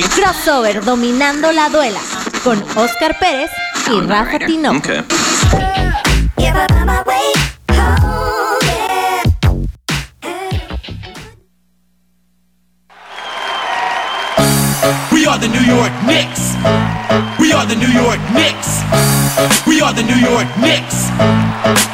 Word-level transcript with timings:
Crossover 0.00 0.82
dominando 0.82 1.52
la 1.52 1.68
duela 1.68 2.00
con 2.42 2.62
Oscar 2.76 3.18
Pérez 3.18 3.50
y 3.86 4.00
Rafa 4.00 4.38
Tinoco. 4.38 4.88
We 15.10 15.26
are 15.26 15.38
the 15.38 15.48
New 15.48 15.60
York 15.60 15.92
Knicks. 16.06 16.56
We 17.38 17.52
are 17.52 17.66
the 17.66 17.76
New 17.76 17.92
York 17.92 18.18
Knicks. 18.32 18.80
We 19.66 19.82
are 19.82 19.92
the 19.92 20.02
New 20.02 20.16
York 20.16 20.48
Knicks. 20.56 21.10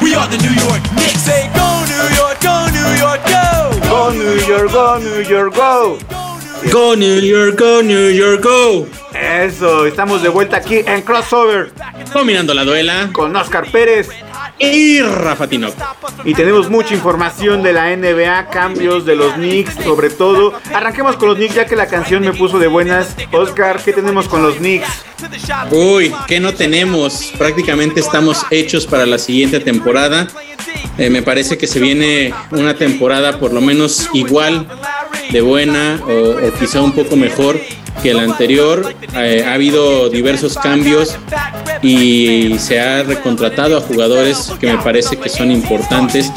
We 0.01 0.15
are 0.15 0.27
the 0.29 0.37
New 0.37 0.53
York 0.53 0.83
Knicks. 0.95 1.19
Say 1.19 1.49
go 1.53 1.83
New 1.85 2.15
York, 2.15 2.39
go 2.39 2.65
New 2.71 2.95
York, 2.97 3.19
go. 3.27 3.77
Go 3.89 4.11
New 4.13 4.39
York, 4.47 4.71
go 4.71 4.99
New 4.99 5.21
York, 5.21 5.53
go. 5.53 6.18
Go 6.65 6.95
New 6.95 7.19
York, 7.21 7.57
go 7.57 7.81
New 7.81 8.11
York, 8.11 8.43
go. 8.43 8.85
Eso, 9.13 9.85
estamos 9.85 10.21
de 10.21 10.29
vuelta 10.29 10.57
aquí 10.57 10.83
en 10.85 11.01
Crossover 11.01 11.71
Dominando 12.13 12.53
la 12.53 12.63
duela 12.63 13.09
con 13.11 13.35
Oscar 13.35 13.71
Pérez 13.71 14.09
y 14.59 15.01
Rafa 15.01 15.47
Tinoco. 15.47 15.75
y 16.25 16.33
tenemos 16.33 16.69
mucha 16.69 16.93
información 16.93 17.63
de 17.63 17.73
la 17.73 17.95
NBA, 17.95 18.49
cambios 18.49 19.05
de 19.05 19.15
los 19.15 19.33
Knicks, 19.33 19.75
sobre 19.83 20.09
todo. 20.09 20.53
Arranquemos 20.73 21.15
con 21.15 21.29
los 21.29 21.37
Knicks 21.37 21.55
ya 21.55 21.65
que 21.65 21.75
la 21.75 21.87
canción 21.87 22.23
me 22.23 22.33
puso 22.33 22.59
de 22.59 22.67
buenas. 22.67 23.15
Oscar, 23.31 23.81
¿qué 23.81 23.93
tenemos 23.93 24.27
con 24.27 24.43
los 24.43 24.55
Knicks? 24.57 25.05
Uy, 25.71 26.13
¿qué 26.27 26.39
no 26.39 26.53
tenemos? 26.53 27.31
Prácticamente 27.37 27.99
estamos 27.99 28.45
hechos 28.51 28.85
para 28.85 29.05
la 29.05 29.17
siguiente 29.17 29.59
temporada. 29.59 30.27
Eh, 30.97 31.09
me 31.09 31.21
parece 31.21 31.57
que 31.57 31.65
se 31.65 31.79
viene 31.79 32.33
una 32.51 32.73
temporada 32.73 33.39
por 33.39 33.53
lo 33.53 33.61
menos 33.61 34.09
igual 34.13 34.67
de 35.31 35.41
buena 35.41 35.99
o, 36.07 36.51
quizá 36.59 36.81
un 36.81 36.91
poco 36.91 37.15
mejor 37.15 37.59
que 38.01 38.13
la 38.13 38.23
anterior. 38.23 38.93
Eh, 39.15 39.43
ha 39.45 39.53
habido 39.53 40.09
diversos 40.09 40.57
cambios 40.57 41.17
y 41.81 42.57
se 42.59 42.79
ha 42.79 43.03
recontratado 43.03 43.77
a 43.77 43.81
jugadores 43.81 44.51
que 44.59 44.67
me 44.67 44.77
parece 44.77 45.17
que 45.17 45.29
son 45.29 45.51
importantes 45.51 46.31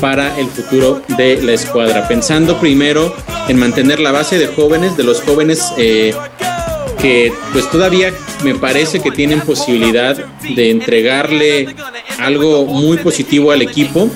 para 0.00 0.38
el 0.38 0.48
futuro 0.48 1.02
de 1.16 1.42
la 1.42 1.52
escuadra. 1.52 2.06
Pensando 2.08 2.58
primero 2.58 3.14
en 3.48 3.58
mantener 3.58 4.00
la 4.00 4.12
base 4.12 4.38
de 4.38 4.46
jóvenes, 4.48 4.96
de 4.96 5.04
los 5.04 5.22
jóvenes 5.22 5.72
eh, 5.78 6.14
que 7.00 7.32
pues 7.52 7.70
todavía 7.70 8.12
me 8.44 8.54
parece 8.54 9.00
que 9.00 9.10
tienen 9.10 9.40
posibilidad 9.40 10.16
de 10.16 10.70
entregarle 10.70 11.74
algo 12.18 12.66
muy 12.66 12.98
positivo 12.98 13.52
al 13.52 13.62
equipo 13.62 14.10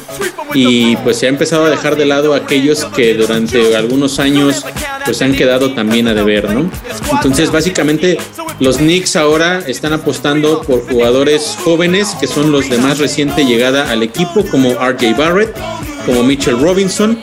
y 0.55 0.97
pues 0.97 1.19
se 1.19 1.27
ha 1.27 1.29
empezado 1.29 1.67
a 1.67 1.71
dejar 1.71 1.97
de 1.97 2.07
lado 2.07 2.35
aquellos 2.35 2.85
que 2.87 3.15
durante 3.15 3.77
algunos 3.77 4.19
años 4.19 4.65
pues 5.05 5.23
han 5.23 5.35
quedado 5.35 5.75
también 5.75 6.09
a 6.09 6.15
deber, 6.15 6.51
¿no? 6.51 6.71
Entonces 7.13 7.51
básicamente 7.51 8.19
los 8.59 8.79
Knicks 8.79 9.17
ahora 9.17 9.61
están 9.67 9.93
apostando 9.93 10.63
por 10.63 10.89
jugadores 10.91 11.57
jóvenes 11.65 12.17
que 12.21 12.27
son 12.27 12.53
los 12.53 12.69
de 12.69 12.79
más 12.79 12.99
reciente 12.99 13.45
llegada 13.45 13.91
al 13.91 14.03
equipo 14.03 14.45
como 14.51 14.75
RJ 14.75 15.17
Barrett, 15.17 15.55
como 16.07 16.23
Mitchell 16.23 16.61
Robinson, 16.61 17.19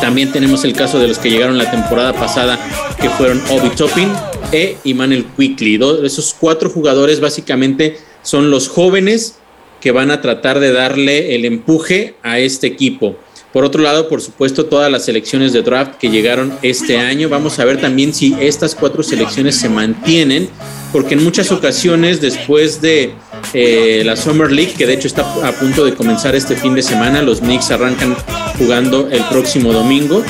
también 0.00 0.30
tenemos 0.30 0.64
el 0.64 0.72
caso 0.74 0.98
de 0.98 1.08
los 1.08 1.18
que 1.18 1.30
llegaron 1.30 1.58
la 1.58 1.70
temporada 1.70 2.12
pasada, 2.12 2.58
que 3.00 3.08
fueron 3.10 3.42
Obi 3.50 3.70
Toppin 3.70 4.10
e 4.52 4.76
Emmanuel 4.84 5.26
Quickly. 5.36 5.80
Esos 6.04 6.34
cuatro 6.38 6.70
jugadores 6.70 7.20
básicamente 7.20 7.98
son 8.22 8.50
los 8.50 8.68
jóvenes 8.68 9.36
que 9.80 9.92
van 9.92 10.10
a 10.10 10.20
tratar 10.20 10.58
de 10.60 10.72
darle 10.72 11.34
el 11.34 11.44
empuje 11.44 12.14
a 12.22 12.38
este 12.38 12.66
equipo. 12.66 13.16
Por 13.52 13.64
otro 13.64 13.82
lado, 13.82 14.08
por 14.08 14.20
supuesto, 14.20 14.66
todas 14.66 14.90
las 14.92 15.06
selecciones 15.06 15.54
de 15.54 15.62
draft 15.62 15.94
que 15.96 16.10
llegaron 16.10 16.52
este 16.60 16.98
año. 16.98 17.30
Vamos 17.30 17.58
a 17.58 17.64
ver 17.64 17.80
también 17.80 18.12
si 18.12 18.36
estas 18.38 18.74
cuatro 18.74 19.02
selecciones 19.02 19.56
se 19.56 19.70
mantienen, 19.70 20.50
porque 20.92 21.14
en 21.14 21.24
muchas 21.24 21.50
ocasiones, 21.52 22.20
después 22.20 22.82
de 22.82 23.12
eh, 23.54 24.02
la 24.04 24.14
Summer 24.16 24.52
League, 24.52 24.74
que 24.76 24.86
de 24.86 24.92
hecho 24.92 25.08
está 25.08 25.22
a 25.46 25.52
punto 25.52 25.86
de 25.86 25.94
comenzar 25.94 26.34
este 26.34 26.54
fin 26.54 26.74
de 26.74 26.82
semana, 26.82 27.22
los 27.22 27.40
Knicks 27.40 27.70
arrancan 27.70 28.14
jugando 28.58 29.08
el 29.10 29.22
próximo 29.30 29.72
domingo. 29.72 30.22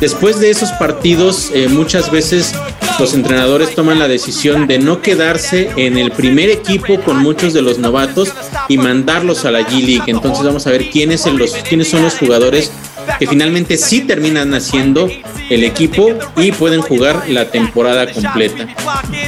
Después 0.00 0.38
de 0.38 0.50
esos 0.50 0.70
partidos, 0.72 1.50
eh, 1.52 1.66
muchas 1.68 2.10
veces 2.12 2.52
los 3.00 3.14
entrenadores 3.14 3.74
toman 3.74 3.98
la 3.98 4.06
decisión 4.08 4.66
de 4.66 4.78
no 4.78 5.00
quedarse 5.00 5.70
en 5.76 5.96
el 5.98 6.12
primer 6.12 6.50
equipo 6.50 7.00
con 7.00 7.16
muchos 7.18 7.52
de 7.54 7.62
los 7.62 7.78
novatos 7.78 8.32
y 8.68 8.76
mandarlos 8.76 9.44
a 9.44 9.50
la 9.50 9.60
G 9.60 9.80
League. 9.84 10.04
Entonces 10.10 10.44
vamos 10.44 10.66
a 10.66 10.70
ver 10.70 10.90
quiénes, 10.90 11.20
son 11.22 11.38
los, 11.38 11.52
quiénes 11.52 11.88
son 11.88 12.02
los 12.02 12.14
jugadores 12.16 12.70
que 13.18 13.26
finalmente 13.26 13.76
sí 13.76 14.02
terminan 14.02 14.52
haciendo 14.54 15.10
el 15.48 15.64
equipo 15.64 16.10
y 16.36 16.52
pueden 16.52 16.82
jugar 16.82 17.24
la 17.28 17.50
temporada 17.50 18.12
completa. 18.12 18.68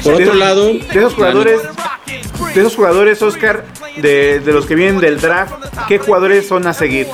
Por 0.05 0.15
otro 0.15 0.33
De- 0.33 0.39
lado, 0.39 0.67
de 0.73 0.79
esos 0.95 1.15
jugadores, 1.15 1.61
de 2.55 2.61
esos 2.61 2.77
jugadores, 2.77 3.23
Oscar, 3.23 3.65
de, 3.97 4.41
de 4.41 4.53
los 4.53 4.67
que 4.67 4.75
vienen 4.75 5.01
del 5.01 5.21
draft, 5.21 5.55
¿qué 5.89 5.99
jugadores 5.99 6.47
son 6.47 6.67
a 6.67 6.75
seguir 6.75 7.07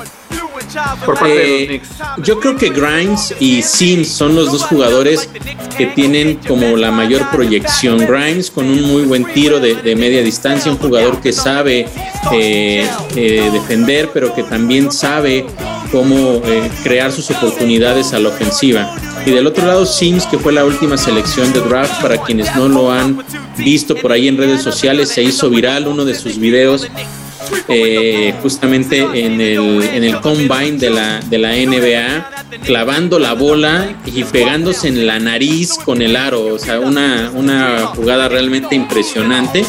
por 1.05 1.15
parte 1.19 1.35
de 1.35 1.45
Eh, 1.45 1.59
los 1.61 1.69
Knicks? 1.69 2.27
yo 2.27 2.41
creo 2.41 2.57
que 2.57 2.71
Grimes 2.71 3.35
y 3.41 3.63
Sims 3.63 4.09
son 4.09 4.35
los 4.35 4.53
dos 4.53 4.65
jugadores 4.65 5.29
que 5.77 5.87
tienen 5.87 6.37
como 6.47 6.77
la 6.77 6.91
mayor 6.91 7.29
proyección. 7.31 7.99
Grimes 7.99 8.51
con 8.51 8.67
un 8.67 8.83
muy 8.83 9.03
buen 9.03 9.25
tiro 9.33 9.61
de, 9.61 9.75
de 9.75 9.97
media 9.97 10.23
distancia, 10.23 10.71
un 10.71 10.79
jugador 10.79 11.21
que 11.21 11.33
sabe 11.33 11.87
eh, 12.33 12.89
eh, 13.17 13.51
defender, 13.53 14.11
pero 14.13 14.35
que 14.35 14.43
también 14.43 14.91
sabe 14.93 15.47
cómo 15.93 16.43
eh, 16.45 16.71
crear 16.83 17.11
sus 17.13 17.31
oportunidades 17.31 18.13
a 18.13 18.19
la 18.19 18.29
ofensiva. 18.29 18.95
Y 19.25 19.31
del 19.31 19.47
otro 19.47 19.67
lado, 19.67 19.85
Sims, 19.87 20.27
que 20.27 20.39
fue 20.39 20.53
la 20.53 20.65
última 20.65 20.97
selección 20.97 21.53
de 21.53 21.61
draft, 21.61 22.01
para 22.03 22.19
quienes 22.19 22.55
no 22.57 22.69
lo 22.69 22.91
han 22.91 23.23
visto 23.57 23.95
por 23.97 24.13
ahí 24.13 24.29
en 24.29 24.37
redes 24.37 24.63
sociales, 24.63 25.09
se 25.09 25.23
hizo 25.23 25.51
viral 25.51 25.87
uno 25.89 26.05
de 26.05 26.15
sus 26.15 26.39
videos 26.39 26.87
eh, 27.69 28.35
justamente 28.43 29.01
en 29.01 29.41
el, 29.41 29.83
en 29.83 30.05
el 30.05 30.21
combine 30.21 30.79
de 30.79 30.91
la, 30.91 31.21
de 31.21 31.39
la 31.39 31.53
NBA, 31.53 32.61
clavando 32.65 33.19
la 33.19 33.35
bola 33.35 33.97
y 34.07 34.25
pegándose 34.25 34.89
en 34.89 35.07
la 35.07 35.19
nariz 35.19 35.75
con 35.85 36.03
el 36.03 36.17
aro. 36.17 36.47
O 36.55 36.59
sea, 36.59 36.81
una, 36.81 37.31
una 37.35 37.87
jugada 37.95 38.29
realmente 38.29 38.75
impresionante. 38.75 39.65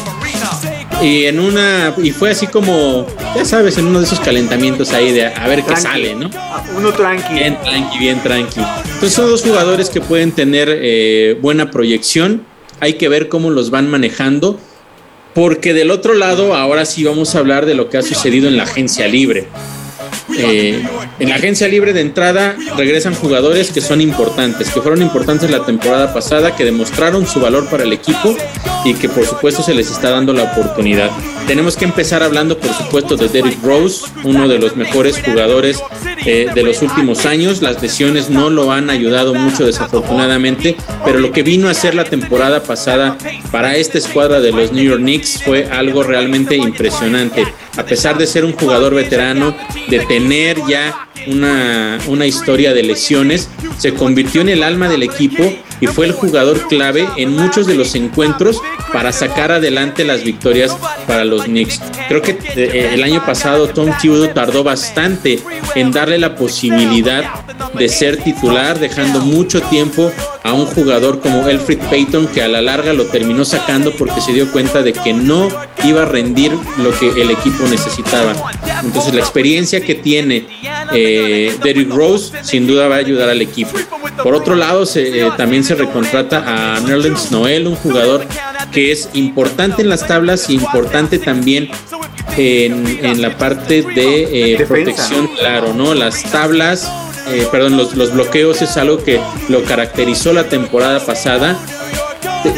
Y 1.02 1.24
en 1.24 1.40
una, 1.40 1.94
y 2.02 2.10
fue 2.10 2.30
así 2.30 2.46
como, 2.46 3.06
ya 3.34 3.44
sabes, 3.44 3.78
en 3.78 3.86
uno 3.86 4.00
de 4.00 4.04
esos 4.04 4.20
calentamientos 4.20 4.92
ahí 4.92 5.12
de 5.12 5.26
a 5.26 5.48
ver 5.48 5.64
qué 5.64 5.74
sale, 5.76 6.14
¿no? 6.14 6.30
Uno 6.76 6.92
tranqui. 6.92 7.34
Bien 7.34 7.58
tranqui, 7.62 7.98
bien 7.98 8.22
tranqui. 8.22 8.60
Entonces 8.60 9.12
son 9.14 9.30
dos 9.30 9.42
jugadores 9.42 9.88
que 9.88 10.02
pueden 10.02 10.32
tener 10.32 10.68
eh, 10.70 11.38
buena 11.40 11.70
proyección. 11.70 12.44
Hay 12.80 12.94
que 12.94 13.08
ver 13.08 13.28
cómo 13.28 13.50
los 13.50 13.70
van 13.70 13.88
manejando. 13.88 14.60
Porque 15.34 15.74
del 15.74 15.90
otro 15.90 16.14
lado, 16.14 16.54
ahora 16.54 16.84
sí 16.84 17.04
vamos 17.04 17.34
a 17.34 17.38
hablar 17.38 17.66
de 17.66 17.74
lo 17.74 17.88
que 17.88 17.98
ha 17.98 18.02
sucedido 18.02 18.48
en 18.48 18.56
la 18.56 18.64
agencia 18.64 19.06
libre. 19.06 19.46
Eh, 20.36 20.82
en 21.18 21.28
la 21.28 21.34
agencia 21.34 21.68
libre 21.68 21.92
de 21.92 22.00
entrada 22.00 22.56
regresan 22.76 23.14
jugadores 23.14 23.70
que 23.72 23.80
son 23.80 24.00
importantes, 24.00 24.70
que 24.70 24.80
fueron 24.80 25.02
importantes 25.02 25.50
la 25.50 25.64
temporada 25.64 26.14
pasada, 26.14 26.56
que 26.56 26.64
demostraron 26.64 27.26
su 27.26 27.40
valor 27.40 27.68
para 27.68 27.82
el 27.82 27.92
equipo 27.92 28.36
y 28.84 28.94
que 28.94 29.08
por 29.08 29.26
supuesto 29.26 29.62
se 29.62 29.74
les 29.74 29.90
está 29.90 30.10
dando 30.10 30.32
la 30.32 30.44
oportunidad. 30.44 31.10
Tenemos 31.46 31.76
que 31.76 31.84
empezar 31.84 32.22
hablando 32.22 32.58
por 32.58 32.72
supuesto 32.72 33.16
de 33.16 33.28
Derrick 33.28 33.62
Rose, 33.62 34.06
uno 34.24 34.48
de 34.48 34.58
los 34.58 34.76
mejores 34.76 35.20
jugadores 35.20 35.82
eh, 36.26 36.48
de 36.54 36.62
los 36.62 36.82
últimos 36.82 37.26
años. 37.26 37.62
Las 37.62 37.80
lesiones 37.82 38.30
no 38.30 38.50
lo 38.50 38.72
han 38.72 38.90
ayudado 38.90 39.34
mucho 39.34 39.66
desafortunadamente, 39.66 40.76
pero 41.04 41.18
lo 41.18 41.32
que 41.32 41.42
vino 41.42 41.68
a 41.68 41.72
hacer 41.72 41.94
la 41.94 42.04
temporada 42.04 42.62
pasada 42.62 43.16
para 43.50 43.76
esta 43.76 43.98
escuadra 43.98 44.40
de 44.40 44.52
los 44.52 44.72
New 44.72 44.84
York 44.84 45.00
Knicks 45.00 45.42
fue 45.42 45.68
algo 45.70 46.02
realmente 46.02 46.56
impresionante. 46.56 47.46
A 47.76 47.84
pesar 47.84 48.18
de 48.18 48.26
ser 48.26 48.44
un 48.44 48.52
jugador 48.52 48.94
veterano, 48.94 49.56
de 49.88 50.00
tener 50.00 50.58
ya 50.68 51.08
una, 51.26 51.98
una 52.06 52.26
historia 52.26 52.74
de 52.74 52.82
lesiones, 52.82 53.48
se 53.78 53.94
convirtió 53.94 54.40
en 54.40 54.50
el 54.50 54.62
alma 54.62 54.88
del 54.88 55.02
equipo 55.02 55.52
y 55.80 55.86
fue 55.86 56.06
el 56.06 56.12
jugador 56.12 56.68
clave 56.68 57.08
en 57.16 57.32
muchos 57.34 57.66
de 57.66 57.74
los 57.74 57.94
encuentros 57.94 58.60
para 58.92 59.12
sacar 59.12 59.52
adelante 59.52 60.04
las 60.04 60.24
victorias 60.24 60.76
para 61.06 61.24
los 61.24 61.44
Knicks. 61.44 61.80
Creo 62.08 62.22
que 62.22 62.38
eh, 62.56 62.90
el 62.94 63.02
año 63.02 63.24
pasado 63.24 63.68
Tom 63.68 63.90
Thibodeau 64.00 64.32
tardó 64.34 64.64
bastante 64.64 65.38
en 65.74 65.90
darle 65.92 66.18
la 66.18 66.34
posibilidad 66.36 67.44
de 67.74 67.88
ser 67.88 68.16
titular, 68.22 68.78
dejando 68.78 69.20
mucho 69.20 69.60
tiempo 69.62 70.10
a 70.42 70.52
un 70.52 70.66
jugador 70.66 71.20
como 71.20 71.48
Elfrid 71.48 71.78
Payton 71.78 72.28
que 72.28 72.42
a 72.42 72.48
la 72.48 72.60
larga 72.60 72.92
lo 72.92 73.06
terminó 73.06 73.44
sacando 73.44 73.92
porque 73.92 74.20
se 74.20 74.32
dio 74.32 74.50
cuenta 74.50 74.82
de 74.82 74.92
que 74.92 75.12
no 75.12 75.48
iba 75.84 76.02
a 76.02 76.06
rendir 76.06 76.52
lo 76.78 76.90
que 76.98 77.08
el 77.20 77.30
equipo 77.30 77.64
necesitaba. 77.68 78.34
Entonces 78.82 79.14
la 79.14 79.20
experiencia 79.20 79.80
que 79.80 79.94
tiene 79.94 80.46
eh, 80.92 81.56
Derrick 81.62 81.90
Rose 81.90 82.32
sin 82.42 82.66
duda 82.66 82.88
va 82.88 82.96
a 82.96 82.98
ayudar 82.98 83.28
al 83.28 83.42
equipo. 83.42 83.78
Por 84.22 84.34
otro 84.34 84.54
lado, 84.54 84.84
eh, 84.94 85.30
también 85.36 85.64
se 85.64 85.69
recontrata 85.74 86.74
a 86.74 86.80
Nerlens 86.80 87.30
Noel, 87.30 87.66
un 87.66 87.76
jugador 87.76 88.26
que 88.72 88.92
es 88.92 89.08
importante 89.14 89.82
en 89.82 89.88
las 89.88 90.06
tablas 90.06 90.50
y 90.50 90.54
importante 90.54 91.18
también 91.18 91.70
en, 92.36 92.86
en 93.04 93.22
la 93.22 93.36
parte 93.36 93.82
de 93.82 94.54
eh, 94.54 94.66
protección, 94.66 95.28
claro, 95.38 95.74
¿no? 95.74 95.94
Las 95.94 96.22
tablas, 96.30 96.90
eh, 97.28 97.46
perdón, 97.50 97.76
los, 97.76 97.94
los 97.94 98.12
bloqueos 98.12 98.62
es 98.62 98.76
algo 98.76 99.02
que 99.02 99.20
lo 99.48 99.64
caracterizó 99.64 100.32
la 100.32 100.44
temporada 100.44 101.04
pasada 101.04 101.58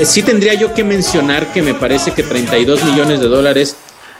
sí 0.05 0.23
tendría 0.23 0.55
yo 0.55 0.75
que 0.75 0.85
mencionar 0.85 1.53
que 1.53 1.62
me 1.62 1.75
parece 1.75 2.12
que 2.12 2.23
32 2.23 2.85
millones 2.85 3.20
de 3.20 3.29
dólares 3.29 3.76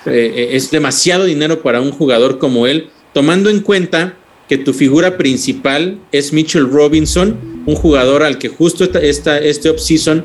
eh, 0.07 0.51
es 0.53 0.71
demasiado 0.71 1.25
dinero 1.25 1.63
para 1.63 1.81
un 1.81 1.93
jugador 1.93 2.39
como 2.39 2.67
él, 2.67 2.91
tomando 3.13 3.51
en 3.51 3.61
cuenta 3.61 4.17
que 4.49 4.59
tu 4.59 4.75
figura 4.75 5.17
principal 5.17 6.01
es 6.11 6.33
Mitchell 6.33 6.69
Robinson, 6.69 7.37
un 7.67 7.75
jugador 7.75 8.23
al 8.23 8.39
que 8.39 8.49
justo 8.49 8.85
esta, 8.85 9.01
esta 9.01 9.39
este 9.39 9.71
offseason 9.71 10.25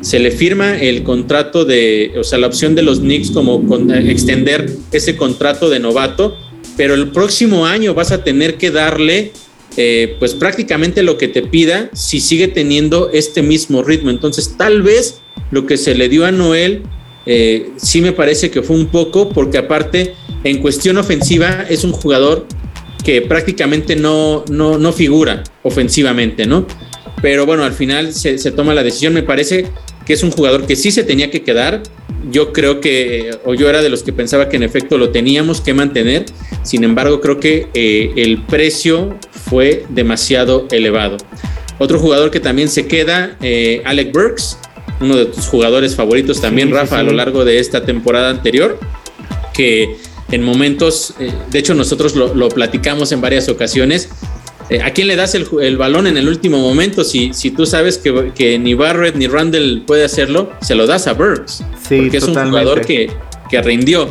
se 0.00 0.18
le 0.18 0.30
firma 0.30 0.78
el 0.78 1.02
contrato 1.02 1.64
de, 1.64 2.12
o 2.18 2.24
sea, 2.24 2.38
la 2.38 2.46
opción 2.46 2.74
de 2.74 2.82
los 2.82 3.00
Knicks 3.00 3.30
como 3.30 3.60
eh, 3.92 4.10
extender 4.10 4.70
ese 4.92 5.16
contrato 5.16 5.68
de 5.68 5.80
novato, 5.80 6.36
pero 6.76 6.94
el 6.94 7.10
próximo 7.10 7.66
año 7.66 7.94
vas 7.94 8.12
a 8.12 8.22
tener 8.22 8.56
que 8.56 8.70
darle 8.70 9.32
eh, 9.76 10.16
pues 10.18 10.34
prácticamente 10.34 11.02
lo 11.02 11.18
que 11.18 11.28
te 11.28 11.42
pida 11.42 11.90
si 11.92 12.20
sigue 12.20 12.48
teniendo 12.48 13.10
este 13.12 13.42
mismo 13.42 13.82
ritmo. 13.82 14.10
Entonces 14.10 14.56
tal 14.56 14.82
vez 14.82 15.20
lo 15.50 15.66
que 15.66 15.76
se 15.76 15.94
le 15.94 16.08
dio 16.08 16.24
a 16.24 16.32
Noel 16.32 16.82
eh, 17.26 17.70
sí 17.76 18.00
me 18.00 18.12
parece 18.12 18.50
que 18.50 18.62
fue 18.62 18.76
un 18.76 18.86
poco, 18.86 19.28
porque 19.28 19.58
aparte 19.58 20.14
en 20.44 20.62
cuestión 20.62 20.96
ofensiva 20.96 21.66
es 21.68 21.84
un 21.84 21.92
jugador 21.92 22.46
que 23.04 23.22
prácticamente 23.22 23.96
no, 23.96 24.44
no, 24.50 24.78
no 24.78 24.92
figura 24.92 25.44
ofensivamente, 25.62 26.46
¿no? 26.46 26.66
Pero 27.22 27.46
bueno, 27.46 27.64
al 27.64 27.72
final 27.72 28.12
se, 28.12 28.38
se 28.38 28.50
toma 28.50 28.74
la 28.74 28.82
decisión, 28.82 29.12
me 29.14 29.22
parece 29.22 29.66
que 30.08 30.14
es 30.14 30.22
un 30.22 30.30
jugador 30.30 30.66
que 30.66 30.74
sí 30.74 30.90
se 30.90 31.04
tenía 31.04 31.30
que 31.30 31.42
quedar. 31.42 31.82
Yo 32.30 32.52
creo 32.54 32.80
que, 32.80 33.30
o 33.44 33.52
yo 33.52 33.68
era 33.68 33.82
de 33.82 33.90
los 33.90 34.02
que 34.02 34.12
pensaba 34.12 34.48
que 34.48 34.56
en 34.56 34.62
efecto 34.62 34.96
lo 34.96 35.10
teníamos 35.10 35.60
que 35.60 35.74
mantener. 35.74 36.24
Sin 36.62 36.82
embargo, 36.82 37.20
creo 37.20 37.38
que 37.38 37.68
eh, 37.74 38.12
el 38.16 38.42
precio 38.42 39.18
fue 39.30 39.84
demasiado 39.90 40.66
elevado. 40.70 41.18
Otro 41.78 41.98
jugador 41.98 42.30
que 42.30 42.40
también 42.40 42.70
se 42.70 42.86
queda, 42.86 43.36
eh, 43.42 43.82
Alec 43.84 44.12
Burks, 44.12 44.58
uno 45.00 45.14
de 45.14 45.26
tus 45.26 45.46
jugadores 45.46 45.94
favoritos 45.94 46.40
también, 46.40 46.70
Rafa, 46.70 46.98
a 46.98 47.02
lo 47.02 47.12
largo 47.12 47.44
de 47.44 47.58
esta 47.58 47.84
temporada 47.84 48.30
anterior, 48.30 48.78
que 49.52 49.96
en 50.30 50.42
momentos, 50.42 51.14
eh, 51.18 51.32
de 51.50 51.58
hecho 51.58 51.74
nosotros 51.74 52.14
lo, 52.14 52.34
lo, 52.34 52.48
platicamos 52.48 53.12
en 53.12 53.20
varias 53.20 53.48
ocasiones, 53.48 54.10
eh, 54.70 54.82
¿A 54.82 54.90
quién 54.90 55.08
le 55.08 55.16
das 55.16 55.34
el, 55.34 55.76
balón 55.78 56.06
en 56.06 56.18
el 56.18 56.28
último 56.28 56.58
momento? 56.58 57.02
Si, 57.02 57.32
si 57.32 57.50
tú 57.50 57.64
sabes 57.64 57.98
que, 57.98 58.58
ni 58.58 58.74
Barrett 58.74 59.14
ni 59.14 59.26
Randall 59.26 59.82
puede 59.86 60.04
hacerlo, 60.04 60.52
se 60.60 60.74
lo 60.74 60.86
das 60.86 61.06
a 61.06 61.14
Burks. 61.14 61.64
Sí, 61.88 61.96
porque 62.00 62.18
es 62.18 62.24
un 62.24 62.34
jugador 62.34 62.84
que, 62.84 63.10
que 63.50 63.62
rindió. 63.62 64.08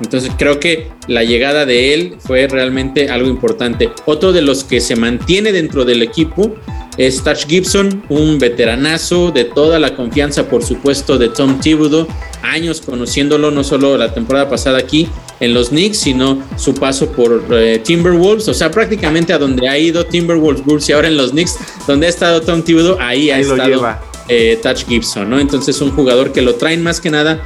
Entonces 0.00 0.32
creo 0.38 0.58
que 0.58 0.88
la 1.08 1.22
llegada 1.24 1.66
de 1.66 1.94
él 1.94 2.16
fue 2.18 2.48
realmente 2.48 3.10
algo 3.10 3.28
importante. 3.28 3.90
Otro 4.06 4.32
de 4.32 4.40
los 4.40 4.64
que 4.64 4.80
se 4.80 4.96
mantiene 4.96 5.52
dentro 5.52 5.84
del 5.84 6.02
equipo 6.02 6.56
es 6.96 7.22
Touch 7.22 7.46
Gibson, 7.46 8.02
un 8.08 8.38
veteranazo 8.38 9.30
de 9.30 9.44
toda 9.44 9.78
la 9.78 9.96
confianza, 9.96 10.48
por 10.48 10.62
supuesto, 10.62 11.18
de 11.18 11.28
Tom 11.28 11.58
Thibodeau, 11.58 12.06
años 12.42 12.80
conociéndolo, 12.80 13.50
no 13.50 13.64
solo 13.64 13.96
la 13.96 14.12
temporada 14.12 14.48
pasada 14.48 14.78
aquí 14.78 15.08
en 15.40 15.54
los 15.54 15.70
Knicks, 15.70 15.98
sino 15.98 16.42
su 16.56 16.74
paso 16.74 17.10
por 17.10 17.44
eh, 17.52 17.80
Timberwolves, 17.82 18.48
o 18.48 18.54
sea, 18.54 18.70
prácticamente 18.70 19.32
a 19.32 19.38
donde 19.38 19.68
ha 19.68 19.78
ido 19.78 20.04
Timberwolves 20.04 20.64
Bulls 20.64 20.88
y 20.88 20.92
ahora 20.92 21.08
en 21.08 21.16
los 21.16 21.30
Knicks, 21.30 21.56
donde 21.86 22.06
ha 22.06 22.10
estado 22.10 22.42
Tom 22.42 22.62
Thibodeau, 22.62 22.98
ahí, 23.00 23.30
ha 23.30 23.38
estado 23.38 23.96
eh, 24.28 24.58
Touch 24.62 24.84
Gibson, 24.86 25.30
¿no? 25.30 25.40
Entonces, 25.40 25.80
un 25.80 25.92
jugador 25.92 26.32
que 26.32 26.42
lo 26.42 26.56
traen 26.56 26.82
más 26.82 27.00
que 27.00 27.10
nada 27.10 27.42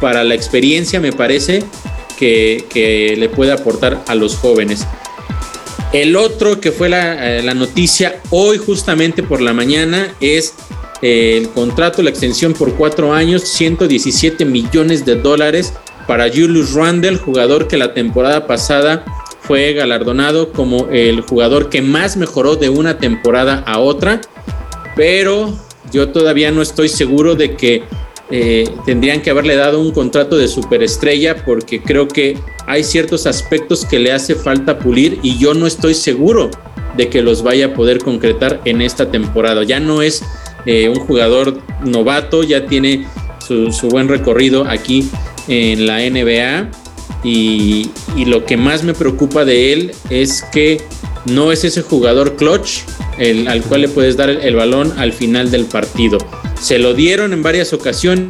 para 0.00 0.24
la 0.24 0.34
experiencia, 0.34 1.00
me 1.00 1.12
parece, 1.12 1.62
que, 2.18 2.64
que 2.68 3.14
le 3.16 3.28
puede 3.28 3.52
aportar 3.52 4.02
a 4.08 4.14
los 4.16 4.36
jóvenes. 4.36 4.84
El 5.92 6.16
otro 6.16 6.60
que 6.60 6.70
fue 6.70 6.90
la, 6.90 7.38
eh, 7.38 7.54
noticia 7.54 8.20
hoy 8.28 8.58
justamente 8.58 9.22
por 9.22 9.40
la 9.40 9.54
mañana 9.54 10.14
es 10.20 10.54
eh, 11.00 11.38
el 11.38 11.48
contrato, 11.48 12.02
la 12.02 12.10
extensión 12.10 12.52
por 12.52 12.74
cuatro 12.74 13.14
años, 13.14 13.42
117 13.44 14.44
millones 14.44 15.06
de 15.06 15.16
dólares 15.16 15.72
para 16.06 16.28
Julius 16.28 16.74
Randle, 16.74 17.16
jugador 17.16 17.68
que 17.68 17.78
la 17.78 17.94
temporada 17.94 18.46
pasada 18.46 19.04
fue 19.40 19.72
galardonado 19.72 20.52
como 20.52 20.88
el 20.90 21.22
jugador 21.22 21.70
que 21.70 21.80
más 21.80 22.18
mejoró 22.18 22.56
de 22.56 22.68
una 22.68 22.98
temporada 22.98 23.64
a 23.66 23.78
otra, 23.78 24.20
pero 24.94 25.56
yo 25.90 26.10
todavía 26.10 26.50
no 26.50 26.60
estoy 26.60 26.90
seguro 26.90 27.34
de 27.34 27.56
que 27.56 27.82
eh, 28.30 28.68
tendrían 28.84 29.22
que 29.22 29.30
haberle 29.30 29.56
dado 29.56 29.80
un 29.80 29.92
contrato 29.92 30.36
de 30.36 30.48
superestrella 30.48 31.44
porque 31.44 31.80
creo 31.80 32.08
que 32.08 32.36
hay 32.66 32.84
ciertos 32.84 33.26
aspectos 33.26 33.86
que 33.86 33.98
le 33.98 34.12
hace 34.12 34.34
falta 34.34 34.78
pulir 34.78 35.18
y 35.22 35.38
yo 35.38 35.54
no 35.54 35.66
estoy 35.66 35.94
seguro 35.94 36.50
de 36.96 37.08
que 37.08 37.22
los 37.22 37.42
vaya 37.42 37.66
a 37.66 37.74
poder 37.74 38.00
concretar 38.00 38.60
en 38.66 38.82
esta 38.82 39.10
temporada. 39.10 39.62
Ya 39.64 39.80
no 39.80 40.02
es 40.02 40.22
eh, 40.66 40.90
un 40.90 41.00
jugador 41.00 41.62
novato, 41.84 42.42
ya 42.42 42.66
tiene 42.66 43.06
su, 43.46 43.88
buen 43.88 44.08
recorrido 44.08 44.66
aquí 44.68 45.08
en 45.46 45.86
la 45.86 46.00
NBA 46.00 46.70
y, 47.24 47.90
lo 48.26 48.44
que 48.44 48.58
más 48.58 48.84
me 48.84 48.92
preocupa 48.92 49.46
de 49.46 49.72
él 49.72 49.92
es 50.10 50.42
que 50.52 50.82
no 51.24 51.50
es 51.50 51.64
ese 51.64 51.80
jugador 51.80 52.36
clutch 52.36 52.80
al 53.48 53.62
cual 53.62 53.80
le 53.80 53.88
puedes 53.88 54.16
dar 54.16 54.28
el 54.28 54.54
balón 54.54 54.92
al 54.98 55.12
final 55.12 55.50
del 55.50 55.64
partido. 55.64 56.18
Se 56.60 56.78
lo 56.78 56.94
dieron 56.94 57.32
en 57.32 57.42
varias 57.42 57.72
ocasiones 57.72 58.28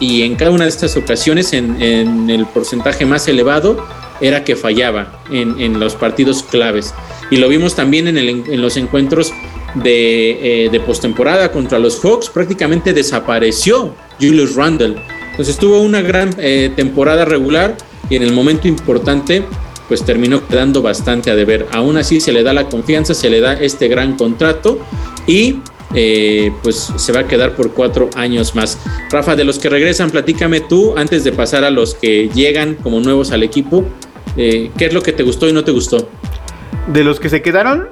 y 0.00 0.22
en 0.22 0.36
cada 0.36 0.50
una 0.50 0.64
de 0.64 0.70
estas 0.70 0.96
ocasiones, 0.96 1.52
en, 1.52 2.30
el 2.30 2.46
porcentaje 2.46 3.04
más 3.04 3.26
elevado, 3.28 3.84
era 4.20 4.44
que 4.44 4.54
fallaba 4.56 5.22
en, 5.30 5.78
los 5.80 5.94
partidos 5.94 6.42
claves. 6.42 6.94
Y 7.30 7.36
lo 7.36 7.48
vimos 7.48 7.74
también 7.74 8.06
en, 8.08 8.60
los 8.60 8.76
encuentros 8.76 9.32
de, 9.74 10.66
eh, 10.66 10.80
postemporada 10.86 11.50
contra 11.50 11.78
los 11.78 12.00
Hawks, 12.00 12.28
prácticamente 12.28 12.92
desapareció 12.92 13.94
Julius 14.20 14.54
Randle. 14.54 14.96
Entonces 15.30 15.56
tuvo 15.56 15.80
una 15.80 16.02
gran 16.02 16.34
eh, 16.38 16.70
temporada 16.76 17.24
regular 17.24 17.76
y 18.10 18.16
en 18.16 18.22
el 18.22 18.32
momento 18.32 18.68
importante 18.68 19.42
pues 19.88 20.04
terminó 20.04 20.46
quedando 20.46 20.82
bastante 20.82 21.30
a 21.30 21.34
deber. 21.34 21.66
Aún 21.72 21.96
así 21.96 22.20
se 22.20 22.32
le 22.32 22.42
da 22.42 22.52
la 22.52 22.68
confianza, 22.68 23.14
se 23.14 23.28
le 23.28 23.40
da 23.40 23.54
este 23.54 23.88
gran 23.88 24.16
contrato 24.16 24.78
y 25.26 25.56
eh, 25.94 26.52
pues 26.62 26.92
se 26.96 27.12
va 27.12 27.20
a 27.20 27.26
quedar 27.26 27.54
por 27.54 27.72
cuatro 27.72 28.10
años 28.16 28.54
más. 28.54 28.78
Rafa, 29.10 29.36
de 29.36 29.44
los 29.44 29.58
que 29.58 29.68
regresan, 29.68 30.10
platícame 30.10 30.60
tú, 30.60 30.94
antes 30.96 31.24
de 31.24 31.32
pasar 31.32 31.64
a 31.64 31.70
los 31.70 31.94
que 31.94 32.28
llegan 32.34 32.74
como 32.76 33.00
nuevos 33.00 33.32
al 33.32 33.42
equipo, 33.42 33.84
eh, 34.36 34.70
¿qué 34.76 34.86
es 34.86 34.92
lo 34.92 35.02
que 35.02 35.12
te 35.12 35.22
gustó 35.22 35.48
y 35.48 35.52
no 35.52 35.64
te 35.64 35.72
gustó? 35.72 36.08
De 36.88 37.04
los 37.04 37.20
que 37.20 37.28
se 37.28 37.42
quedaron, 37.42 37.88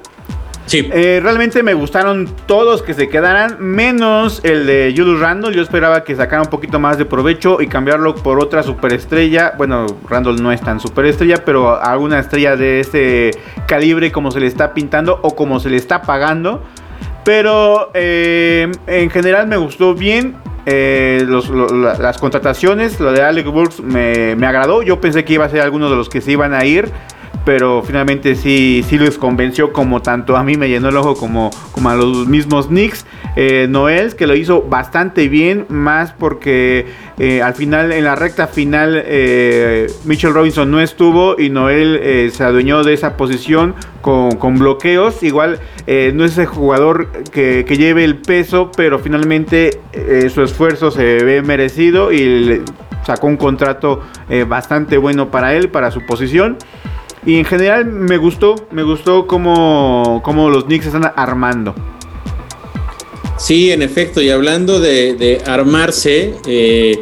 Sí. 0.71 0.87
Eh, 0.93 1.19
realmente 1.21 1.63
me 1.63 1.73
gustaron 1.73 2.29
todos 2.45 2.81
que 2.81 2.93
se 2.93 3.09
quedaran, 3.09 3.57
menos 3.59 4.39
el 4.45 4.65
de 4.65 4.93
Julius 4.95 5.19
Randall. 5.19 5.53
Yo 5.53 5.61
esperaba 5.61 6.05
que 6.05 6.15
sacara 6.15 6.43
un 6.43 6.49
poquito 6.49 6.79
más 6.79 6.97
de 6.97 7.03
provecho 7.03 7.61
y 7.61 7.67
cambiarlo 7.67 8.15
por 8.15 8.39
otra 8.39 8.63
superestrella. 8.63 9.53
Bueno, 9.57 9.85
Randall 10.07 10.41
no 10.41 10.49
es 10.51 10.61
tan 10.61 10.79
superestrella, 10.79 11.43
pero 11.43 11.81
alguna 11.81 12.19
estrella 12.19 12.55
de 12.55 12.79
este 12.79 13.31
calibre 13.67 14.13
como 14.13 14.31
se 14.31 14.39
le 14.39 14.47
está 14.47 14.73
pintando 14.73 15.19
o 15.23 15.35
como 15.35 15.59
se 15.59 15.69
le 15.69 15.75
está 15.75 16.03
pagando. 16.03 16.63
Pero 17.23 17.91
eh, 17.93 18.71
en 18.87 19.09
general 19.09 19.47
me 19.47 19.57
gustó 19.57 19.93
bien. 19.93 20.35
Eh, 20.65 21.25
las 21.27 22.17
contrataciones, 22.19 22.99
lo 22.99 23.11
de 23.11 23.23
Alex 23.23 23.49
Burks 23.49 23.79
me, 23.79 24.35
me, 24.35 24.45
agradó. 24.45 24.83
Yo 24.83 25.01
pensé 25.01 25.25
que 25.25 25.33
iba 25.33 25.45
a 25.45 25.49
ser 25.49 25.61
alguno 25.61 25.89
de 25.89 25.95
los 25.95 26.07
que 26.07 26.21
se 26.21 26.31
iban 26.31 26.53
a 26.53 26.65
ir 26.65 26.91
pero 27.45 27.83
finalmente 27.83 28.35
sí, 28.35 28.83
sí 28.87 28.97
les 28.97 29.17
convenció 29.17 29.73
como 29.73 30.01
tanto 30.01 30.37
a 30.37 30.43
mí 30.43 30.55
me 30.57 30.69
llenó 30.69 30.89
el 30.89 30.97
ojo 30.97 31.15
como, 31.15 31.51
como 31.71 31.89
a 31.89 31.95
los 31.95 32.27
mismos 32.27 32.67
Knicks. 32.67 33.05
Eh, 33.37 33.67
Noel, 33.69 34.15
que 34.15 34.27
lo 34.27 34.35
hizo 34.35 34.61
bastante 34.63 35.29
bien, 35.29 35.65
más 35.69 36.11
porque 36.11 36.85
eh, 37.17 37.41
al 37.41 37.53
final, 37.53 37.93
en 37.93 38.03
la 38.03 38.15
recta 38.15 38.47
final, 38.47 39.01
eh, 39.05 39.87
Mitchell 40.03 40.33
Robinson 40.33 40.69
no 40.69 40.81
estuvo 40.81 41.39
y 41.39 41.49
Noel 41.49 42.31
se 42.33 42.43
adueñó 42.43 42.83
de 42.83 42.93
esa 42.93 43.15
posición 43.15 43.75
con, 44.01 44.59
bloqueos. 44.59 45.23
Igual 45.23 45.59
no 45.87 46.25
es 46.25 46.33
ese 46.33 46.45
jugador 46.45 47.07
que, 47.31 47.63
que, 47.65 47.77
lleve 47.77 48.03
el 48.03 48.17
peso, 48.17 48.71
pero 48.75 48.99
finalmente 48.99 49.79
su 50.33 50.41
esfuerzo 50.41 50.91
se 50.91 51.23
ve 51.23 51.41
merecido 51.41 52.11
y 52.11 52.61
sacó 53.05 53.27
un 53.27 53.37
contrato 53.37 54.01
bastante 54.47 54.97
bueno 54.97 55.31
para 55.31 55.55
él, 55.55 55.69
para 55.69 55.91
su 55.91 56.05
posición. 56.05 56.57
Y 57.25 57.37
en 57.37 57.45
general 57.45 57.85
me 57.85 58.17
gustó, 58.17 58.55
me 58.71 58.83
gustó 58.83 59.27
cómo, 59.27 60.21
cómo 60.23 60.49
los 60.49 60.65
Knicks 60.65 60.87
están 60.87 61.11
armando. 61.15 61.75
Sí, 63.37 63.71
en 63.71 63.81
efecto, 63.81 64.21
y 64.21 64.29
hablando 64.29 64.79
de, 64.79 65.41
armarse, 65.45 66.35
eh, 66.47 66.99